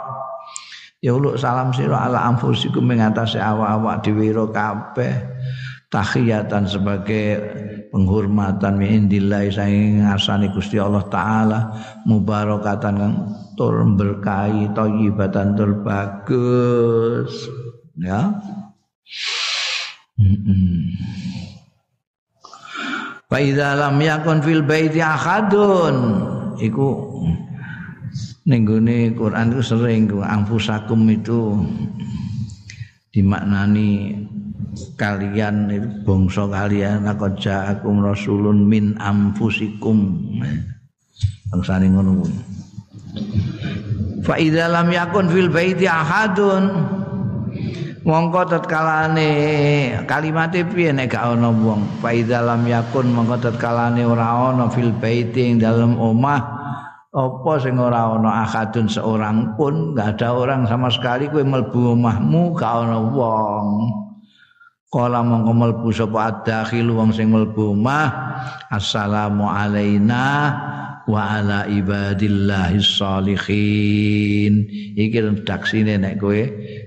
[1.01, 5.14] ya uluk salam sira ala anfusikum ing atase awak-awak dhewe kabeh
[5.95, 7.39] tahiyatan sebagai
[7.95, 11.61] penghormatan min indillah saing ngasani Gusti Allah taala
[12.03, 13.15] mubarakatan kang
[13.55, 17.31] tur berkahi thayyibatan tur bagus.
[17.95, 18.43] Ya.
[23.31, 26.27] Fa idza lam yakun fil baiti ahadun.
[26.59, 27.15] Iku
[28.51, 28.67] ning
[29.15, 31.63] Quran itu sering angfusakum itu
[33.15, 34.23] dimaknani
[34.99, 35.70] kalian
[36.03, 40.29] bangsa kalian laqad ja'akum rasulun min anfusikum.
[41.51, 42.35] Bangsane ngono kuwi.
[44.25, 46.64] Fa idza lam yakun fil baiti ahadun
[48.03, 49.31] mongko tatkalane
[50.09, 51.85] kalimate piye nek gak ana wong?
[52.01, 56.43] Fa idza lam yakun mongko tatkalane ora ana fil baiti ing dalem omah
[57.14, 62.59] apa sing ora ana akadun seorang pun enggak ada orang sama sekali kowe mlebu omahmu
[62.59, 63.87] gak ana wong
[64.95, 68.07] kala mongko mlebu sapa adakhil wong sing mlebu omah
[68.71, 70.55] assalamu alaina
[71.11, 76.43] wa ala ibadillahi sholihin iki redaksine nek kowe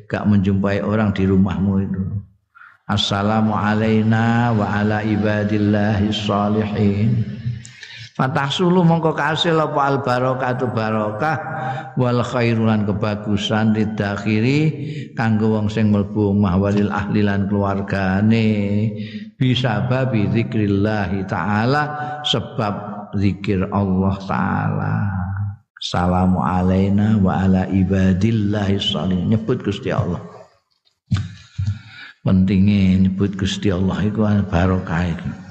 [0.08, 2.03] gak menjumpai orang di rumahmu itu.
[2.88, 7.36] Assalamu alaina wa ala ibadillahi sholihin
[8.18, 11.38] Fatahsulu mongko kasil apa al barokatu barokah
[12.01, 14.74] wal khairulan kebagusan didakhiri
[15.13, 18.49] kanggo wong sing mlebu omah walil ahli lan keluargane.
[19.38, 21.84] Bisa babi zikrillah taala
[22.26, 22.74] sebab
[23.22, 24.95] zikir Allah taala.
[25.78, 29.30] Salamu alaina wa ala ibadillahi sholih.
[29.30, 30.18] Nyebut Gusti Allah.
[32.26, 35.46] Pentingnya nyebut Gusti Allah itu barokah itu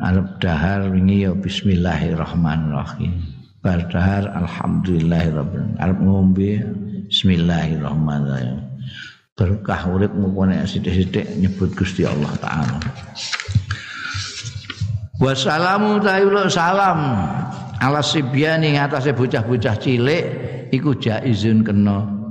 [0.00, 3.12] Arab dahar wingi ya bismillahirrahmanirrahim.
[3.60, 6.64] Bar dahar alhamdulillahirabbil Arab ngombe
[7.12, 8.72] bismillahirrahmanirrahim.
[9.36, 12.80] Berkah urip ngene sithik-sithik nyebut Gusti Allah taala.
[15.20, 17.00] Wassalamu ta'ala salam
[17.76, 20.24] ala sibyani ngatasé bocah-bocah cilik
[20.72, 22.21] iku jaizun kena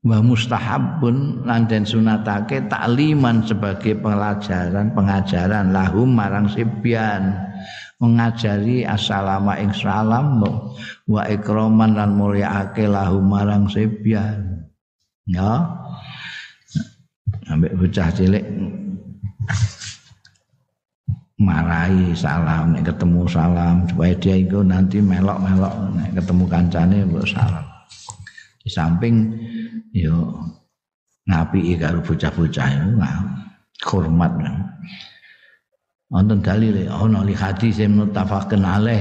[0.00, 5.72] wa mustahabun lan den sunatake takliman sebagai pelajaran pengajaran.
[5.72, 7.36] Lahum marang sibyan
[8.00, 10.40] mengajari assalamu ing salam
[11.04, 14.64] wa ikroman lan mulyaake lahum marang sibyan.
[15.28, 15.68] Ya.
[17.50, 18.46] Ambek bocah cilik
[21.40, 27.66] marahi salam nek ketemu salam supaya dia itu nanti melok-melok nek ketemu kancane salam.
[28.60, 29.34] Di samping
[29.94, 30.46] yo
[31.26, 34.32] ngapi karo bocah-bocah iku hormat
[36.10, 38.98] wonten dalil ana li hadis muttafaqun alaih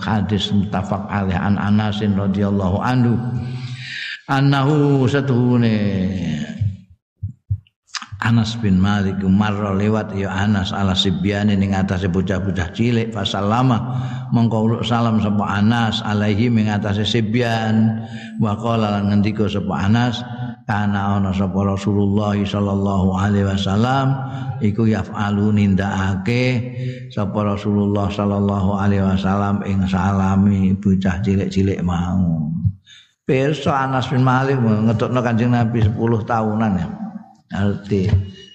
[0.00, 3.14] hadis muttafaq alaih an Anas radhiyallahu anhu.
[4.30, 5.74] Annahu satuhune
[8.20, 13.96] Anas bin Malik marra lewat ya Anas ala sibyane ning atase bocah-bocah cilik fasallama
[14.28, 18.04] mongko salam sapa Anas alaihi ing atase sibyan.
[18.36, 20.20] Wa qala lan ngendika sapa Anas
[20.68, 24.12] kana ana sapa Rasulullah sallallahu alaihi wasallam
[24.60, 26.76] iku yaf'alu nindakake
[27.08, 32.52] sapa Rasulullah sallallahu alaihi wasallam ing salami bocah cilik-cilik mau.
[33.24, 35.96] Pirsa Anas bin Malik ngetokno Kanjeng Nabi 10
[36.28, 36.88] tahunan ya
[37.50, 38.06] ngerti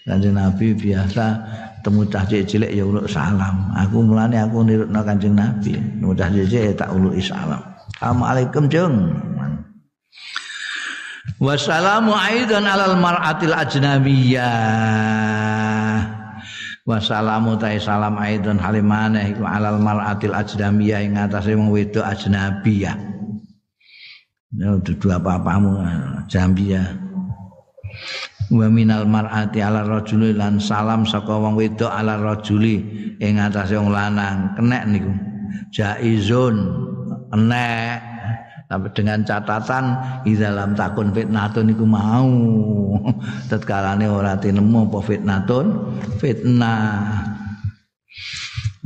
[0.07, 1.25] kanjeng nabi biasa
[1.83, 6.73] temu cah cilik ya uluk salam aku mulane aku nirutno kanjeng nabi temu cah cilik
[6.79, 7.61] tak uluk salam
[7.99, 8.95] assalamualaikum jeng
[11.35, 14.47] Wassalamu aidan alal mar'atil ajnabiyah.
[16.87, 22.95] Wassalamu ta'i salam aidan halimane iku alal mar'atil ajnabiyah ing atase wong wedok ajnabiyah.
[24.55, 25.83] Ya dudu apa-apamu
[26.31, 26.87] Jambia.
[28.53, 32.81] Wa minal mar'ati ala rajuli lan salam saka wong wedok ala rajuli
[33.17, 34.53] ing atase wong lanang.
[34.53, 35.11] Kenek niku.
[35.73, 36.55] Jaizun.
[37.33, 38.15] Enek
[38.65, 39.85] tapi dengan catatan
[40.25, 42.33] di dalam takun fitnatun iku mau.
[43.49, 45.65] Tetkalane ora tinemu apa fitnatun?
[46.17, 47.21] Fitnah.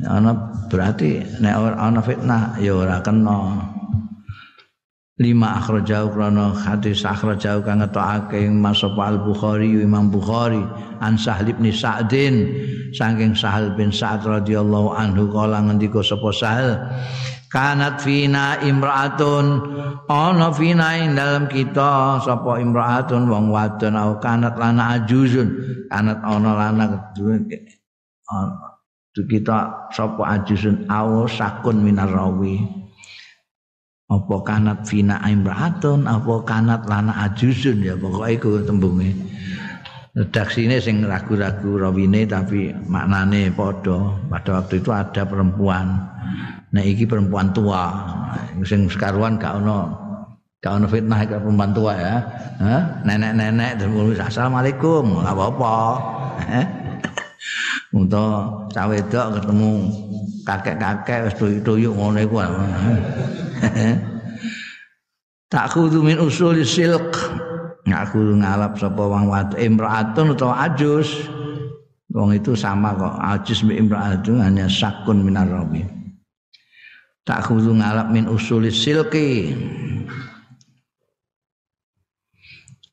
[0.03, 0.32] Ana
[0.72, 3.68] berarti nek ana fitnah ya ora kena
[5.20, 10.64] lima akhrajau krana hadis akhrajau kang ngetokake Mas Al Bukhari Imam Bukhari
[11.04, 12.36] an Sahal bin Sa'din.
[12.96, 16.88] Saking Sahal bin Sa'd radhiyallahu anhu kala ngendika sapa Sahal
[17.52, 19.46] kanat fina imraatun.
[20.08, 25.52] Ana fina ing dalam kita sapa imraatun wong wadon au kanat lana ajuzun.
[25.92, 27.44] Kanat ana lana kedue
[29.28, 30.88] kita sapa ajuzun?
[30.88, 32.79] Au sakun minar rawi
[34.10, 39.14] apa kanat fina imraatun apa kanat lana ajuzun ya pokoke iku tembunge.
[40.18, 44.18] Redaksine sing ragu-ragu rawine tapi maknane padha.
[44.26, 46.01] Pada waktu itu ada perempuan.
[46.74, 47.93] Nah iki perempuan tua,
[48.66, 49.93] sing sekaruan gak ono
[50.60, 52.16] gak ono fitnah ke perempuan tua ya.
[53.05, 55.78] Nenek-nenek terus assalamualaikum, apa-apa.
[57.96, 59.70] Untuk cawe wedok ketemu
[60.44, 62.38] kakek-kakek wis tuyuk-tuyuk ngono iku.
[65.50, 67.10] Tak kudu min usul silk.
[67.90, 71.26] Aku ngalap sapa wong wadon imraatun utawa ajus.
[72.14, 73.18] Wong itu sama kok.
[73.18, 75.82] Ajus bi imraatun hanya sakun minar rabi.
[77.30, 79.54] tak khudu ngalap min usulis silki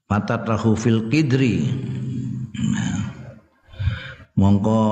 [0.04, 1.72] patat rahu fil kidri
[4.36, 4.82] mongko.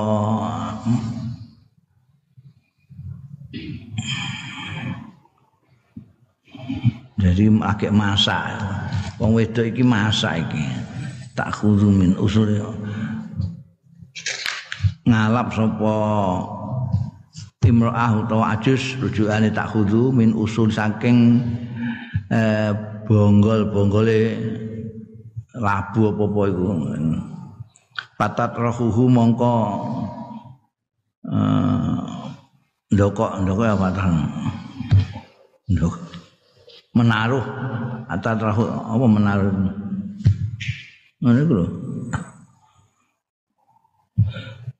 [7.15, 8.43] Jadi akeh masak.
[9.17, 10.65] Wong wedok iki masak iki.
[11.37, 12.59] Tak khudu min usul
[15.05, 15.95] ngalap sapa
[17.61, 21.45] imra'ah utawa ajus rujukane tak khudu min usul saking
[22.33, 22.73] eh,
[23.05, 24.33] bonggol-bonggole
[25.61, 26.63] labu apa-apa iku
[28.15, 29.55] patat rohuhu mongko
[31.27, 31.99] eh,
[32.91, 34.05] ndokok ndokok apa ta
[35.69, 35.95] ndok
[36.95, 37.45] menaruh.
[38.07, 39.51] Atat rohu apa menaruh?
[41.19, 41.67] Ngene iku lho.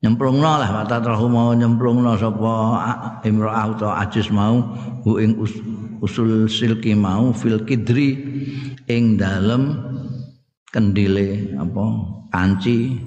[0.04, 2.54] Nyemplungno lah mata terhu mau nyemplungno sapa
[3.26, 4.62] imra'ah utawa ajis mau
[5.02, 5.34] hu ing
[5.98, 8.14] usul silki mau fil kidri
[8.86, 9.85] ing dalem
[10.72, 11.84] kendile apa
[12.34, 12.98] kanci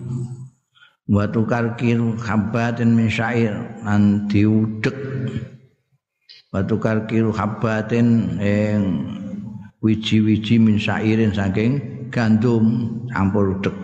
[1.10, 3.55] wa tukar kiru habatin min syair
[3.86, 4.97] lan diudek.
[6.49, 8.82] Wa tukar kiru habatin ing
[9.80, 11.80] wiji-wiji min syairin saking
[12.12, 13.76] gandum campur udek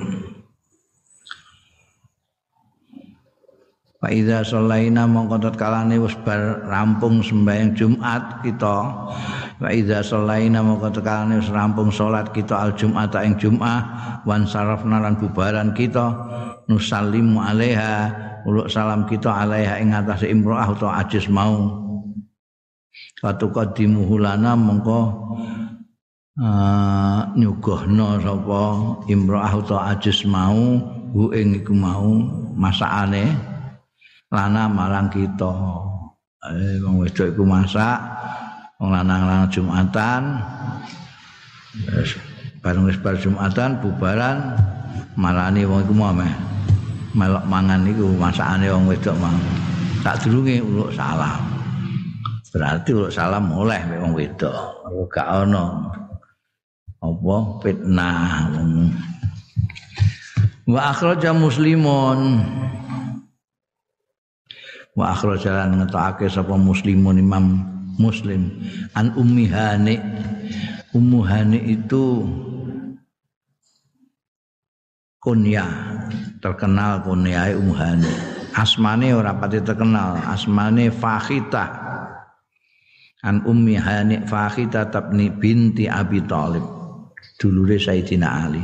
[4.05, 8.77] Fa iza sholaina mongko kalane wis bar rampung sembahyang Jumat kita.
[9.57, 13.81] Fa iza sholaina mongko kalane wis rampung salat kita al Jumat ing Jumat
[14.29, 16.13] wan sarafna lan bubaran kita
[16.69, 18.13] nusallimu alaiha
[18.45, 21.81] uluk salam kita alaiha ing atase imro'ah utawa ajis mau.
[23.17, 25.01] Katu qaddimuhu lana mongko
[26.45, 28.63] uh, nyuguhna sapa
[29.09, 30.77] imro'ah utawa ajis mau
[31.09, 32.21] hu ing iku mau
[32.53, 33.54] masakane
[34.34, 35.53] lana marang kita.
[36.45, 37.97] Eh wong wedok iku masak,
[38.78, 40.21] wong lanang-lanang Jumatan.
[41.89, 42.15] Wis
[42.61, 44.55] bareng wis bar Jumatan bubaran
[45.17, 46.13] marani wong iku mau
[47.15, 49.38] melok mangan iku masakane wong wedok mang.
[50.05, 51.41] Tak durunge uluk salam.
[52.53, 54.86] Berarti uluk salam oleh wong wedok.
[55.09, 55.91] Gak ono
[57.01, 58.49] apa fitnah.
[60.65, 62.41] Wa akhraja muslimun
[64.95, 67.45] wa akhrajalan ngetokake sapa muslimun imam
[67.99, 68.49] muslim.
[68.95, 69.99] An ummi hani.
[70.95, 72.23] Ummu hani itu
[75.19, 75.99] kunyah
[76.39, 78.11] terkenal kunyahe ummu hani.
[78.55, 80.15] Asmane ora pati terkenal.
[80.23, 81.83] Asmane fakhita.
[83.27, 86.63] An ummi hani fakhita tabni binti abi talib.
[87.35, 88.63] Dulure Sayyidina Ali.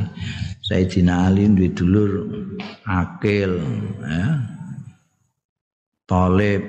[0.64, 2.12] Sayyidina Ali duwe dulur
[2.88, 3.60] Akil
[4.00, 4.61] ya.
[6.12, 6.60] Talib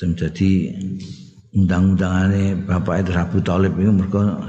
[0.00, 0.72] jadi
[1.52, 4.40] undang-undangane bapak itu Abu Talib itu mereka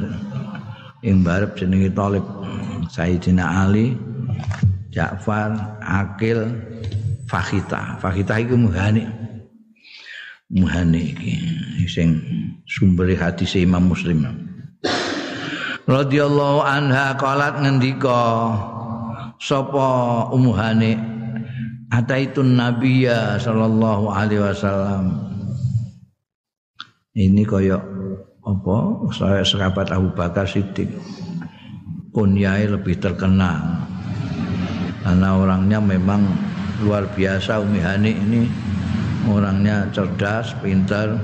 [1.03, 2.23] yang barep jenenge Talib
[2.87, 3.91] Sayyidina Ali
[4.95, 6.55] Ja'far Akil
[7.27, 7.99] Fakhita.
[7.99, 9.03] Fakhita itu muhani
[10.47, 11.35] muhani iki
[11.91, 12.15] sing
[12.63, 14.23] sumber hadis Imam Muslim.
[15.83, 18.55] Radhiyallahu anha qalat ngendika
[19.35, 21.10] sapa umuhane
[21.91, 25.27] ataitun nabiyya sallallahu alaihi wasallam.
[27.11, 27.83] Ini koyok
[28.47, 28.77] apa?
[29.11, 30.87] Saya sahabat Abu Bakar Siddiq.
[32.15, 33.83] Kunyai lebih terkenal.
[35.03, 36.23] Karena orangnya memang
[36.79, 38.41] luar biasa Umi Hani ini.
[39.27, 41.19] Orangnya cerdas, pintar.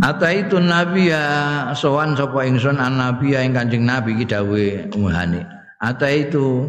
[0.00, 1.24] Ata itu Nabi ya
[1.76, 4.26] sowan sapa ingsun an Nabi ya ing Kanjeng Nabi ki
[4.90, 5.59] Umi Hani.
[5.80, 6.68] Ata itu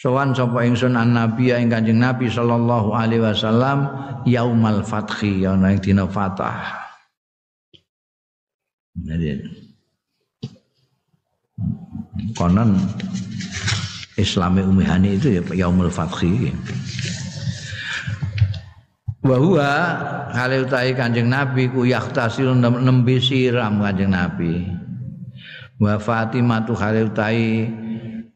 [0.00, 3.84] sowan sapa ingsun an Nabi ya ing Kanjeng Nabi sallallahu alaihi wasallam
[4.24, 6.88] yaumal fathi ya ing dina fatah.
[8.98, 9.44] Jadi
[12.34, 12.74] konon
[14.18, 16.50] Islami Umi Hani itu ya Yaumul Fathi.
[19.22, 19.70] Bahwa
[20.34, 24.66] hal utai kanjeng Nabi ku yaktasil nembe siram kanjeng Nabi.
[25.78, 27.70] Wa Fatimah tu hal utai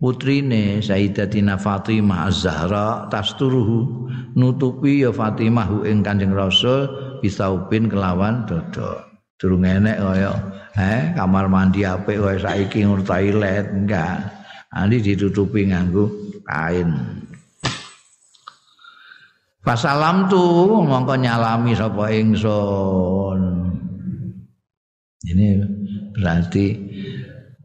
[0.02, 6.90] putrine Sayyidatina Fatimah Az-Zahra tasturuhu nutupi ya Fatimah hu ing Kanjeng Rasul
[7.22, 8.98] bisaubin kelawan dodo.
[9.38, 10.34] Durung enek kaya
[10.74, 14.26] eh kamar mandi apik kaya saiki ngur toilet enggak.
[14.74, 16.10] Andi ditutupi nganggo
[16.42, 16.90] kain.
[19.62, 20.42] Pasalam tu
[20.82, 23.40] mongko nyalami sapa ingsun.
[25.22, 25.46] Ini
[26.18, 26.66] berarti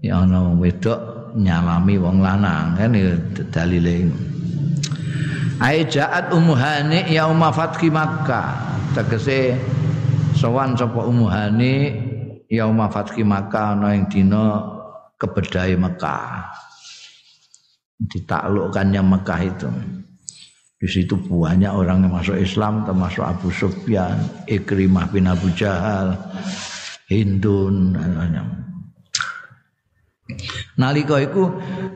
[0.05, 2.95] ya ana wedok nyalami wong lanang kan
[3.51, 4.07] dalile.
[5.57, 8.77] Ai jaat ummu hani yauma fathi Makkah.
[8.93, 9.57] Tegese
[10.37, 11.73] sowan sapa ummu hani
[12.47, 14.61] yauma fathi Makkah ana ing dina
[15.17, 16.45] kebedai Mekah
[17.97, 19.69] ditaklukkannya Mekah itu.
[20.77, 26.13] Di situ banyak orang yang masuk Islam termasuk Abu Sufyan, Ikrimah bin Abu Jahal,
[27.09, 27.97] Hindun.
[30.77, 31.43] Nalika iku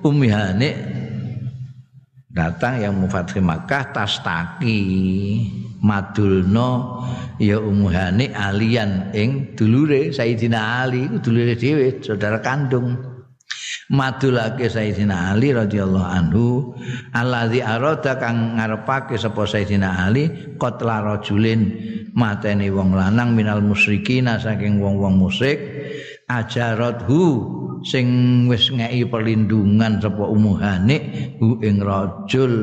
[0.02, 0.70] Ummi Hani
[2.32, 4.80] datang yang mufatri Makkah tastaki
[5.84, 7.04] madulno
[7.36, 13.12] ya Ummu Hani alian ing dulure Sayyidina Ali iku dulure dhewe saudara kandung.
[13.92, 16.72] Madulake Sayyidina Ali radhiyallahu anhu
[17.12, 21.76] allazi arada kang ngarepake sapa Sayyidina Ali qatla rajulin
[22.16, 25.60] mateni wong lanang minal musyrikina saking wong-wong musyrik
[26.32, 27.24] ajarathu
[27.86, 28.08] sing
[28.48, 30.98] wis ngeki perlindungan sapa umuhane
[31.38, 32.54] hu ing rajul.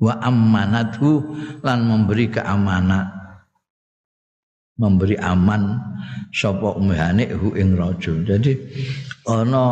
[0.00, 1.20] Wa ammanathu
[1.60, 3.12] lan memberi keamanan.
[4.80, 5.76] Memberi aman
[6.32, 8.24] sapa umuhane hu ing rajul.
[8.24, 8.56] Jadi
[9.28, 9.64] ana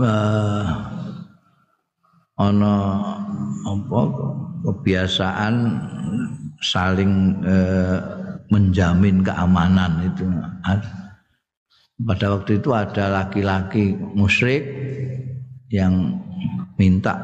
[0.00, 0.66] uh,
[2.34, 2.74] ana
[3.64, 4.00] apa
[4.66, 5.54] kebiasaan
[6.58, 7.98] saling uh,
[8.48, 10.26] menjamin keamanan itu
[12.02, 14.66] pada waktu itu ada laki-laki musyrik
[15.70, 16.18] yang
[16.74, 17.14] minta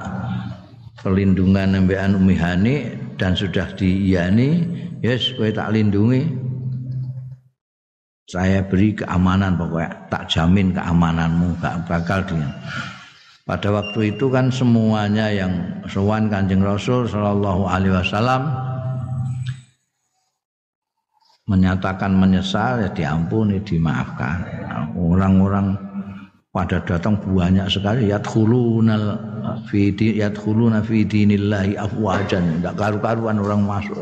[1.02, 4.62] perlindungan nembean Umi Hani dan sudah diiyani
[5.02, 6.22] yes kowe tak lindungi.
[8.30, 12.46] Saya beri keamanan pokoknya tak jamin keamananmu gak bakal dia.
[13.42, 18.46] Pada waktu itu kan semuanya yang sowan kanjeng Rasul Shallallahu Alaihi Wasallam
[21.48, 24.44] menyatakan menyesal ya diampuni dimaafkan.
[24.96, 25.78] Orang-orang
[26.50, 28.10] pada datang banyak sekali.
[28.10, 28.96] Yadkhuluna
[29.70, 32.60] fi yadkhuluna fi dinillahi afwajan.
[32.60, 33.96] Enggak karu-karuan orang masuk.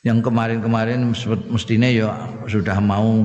[0.00, 1.12] Yang kemarin-kemarin
[1.52, 2.08] mestinya ya
[2.48, 3.20] sudah mau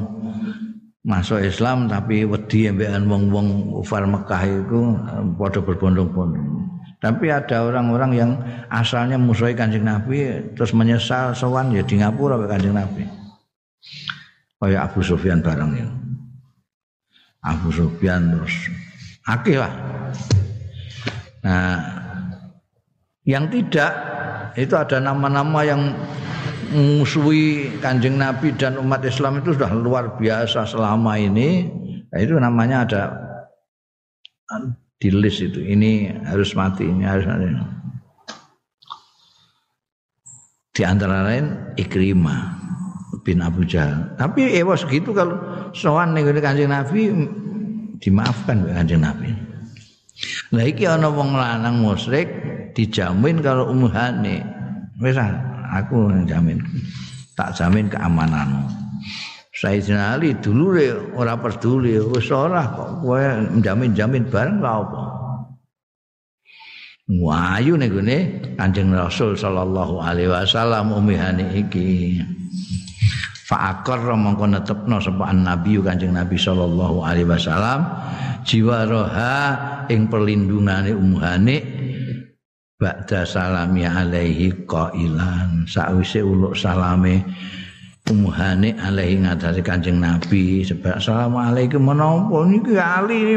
[1.05, 4.79] masuk Islam tapi wedi ambekan wong-wong kufar Mekah itu
[5.37, 6.54] pada berbondong-bondong.
[7.05, 8.31] Tapi ada orang-orang yang
[8.73, 13.05] asalnya musuhi Kanjeng Nabi terus menyesal sowan ya di ngapura ke Kanjeng Nabi.
[14.57, 15.85] Kayak Abu Sufyan bareng ya.
[17.45, 18.73] Abu Sufyan terus
[19.29, 19.69] akeh lah.
[21.45, 21.77] Nah,
[23.21, 23.93] yang tidak
[24.57, 25.93] itu ada nama-nama yang
[26.73, 31.69] musuhi kanjeng Nabi dan umat Islam itu sudah luar biasa selama ini
[32.09, 33.01] nah, itu namanya ada
[35.05, 37.45] di list itu ini harus mati ini harus mati
[40.73, 42.41] di antara lain Ikrimah
[43.21, 45.37] bin Abu Jahal tapi ewas gitu kalau
[45.77, 47.13] soan nih kanjeng Nabi
[47.99, 49.31] dimaafkan kanjeng Nabi.
[50.55, 52.27] Lah iki ana wong lanang musyrik
[52.77, 54.43] dijamin kalau umuhane.
[55.01, 55.35] Wis ah,
[55.75, 56.63] aku jamin.
[57.35, 58.71] Tak jamin keamananmu.
[59.55, 63.23] Sayyidina Ali dulure ora peduli wis ora kok kowe
[63.63, 65.01] jamin-jamin bareng kok apa.
[67.05, 68.17] Wayu ning gone
[68.59, 72.19] Kanjeng Rasul sallallahu alaihi wasallam umihane iki.
[73.45, 77.85] Fa aqarra mongko netepno sapa Nabi Kanjeng Nabi sallallahu alaihi wasallam
[78.43, 79.37] jiwa roha
[79.87, 81.57] ing perlindungane umuhane
[82.75, 87.23] ba'da salami alaihi qailan sakwise uluk salame
[88.09, 93.33] umuhane alaihi ngatasi Kanjeng Nabi sebab assalamualaikum menapa niki ali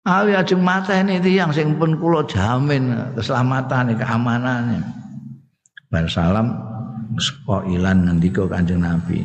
[0.00, 4.80] Ali ajeng mateni tiyang sing pun kula jamin keselamatan keamanannya.
[5.92, 6.56] Bar salam
[7.68, 9.20] ilan ngendika Kanjeng Nabi.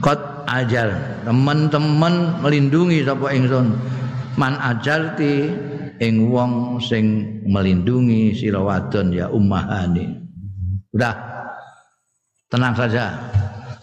[0.00, 3.76] Kot ajar teman-teman melindungi sapa ingsun.
[4.40, 5.52] Man ajarti
[6.00, 8.64] ing wong sing melindungi sira
[9.12, 10.19] ya ummahani.
[10.94, 11.14] Udah.
[12.50, 13.14] Tenang saja.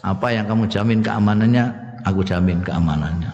[0.03, 1.65] Apa yang kamu jamin keamanannya,
[2.03, 3.31] aku jamin keamanannya.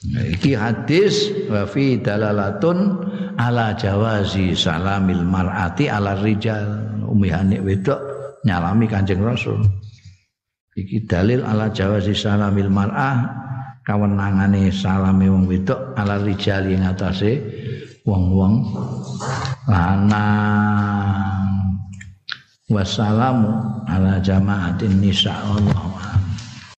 [0.00, 3.04] Iki hadis wa fi dalalatun
[3.36, 8.00] ala jawazi salamil mar'ati ala rijal umihane wedok
[8.46, 9.60] nyalami Kanjeng Rasul.
[10.72, 13.28] Iki dalil ala jawazi salamil mar'ah
[13.84, 17.36] kawenangane salame wong wedok ala rijal ing atase
[18.04, 18.64] wong-wong
[19.68, 21.48] lanang.
[22.70, 23.50] Wassalamu
[23.90, 26.19] ala jamaatin nisa Allah.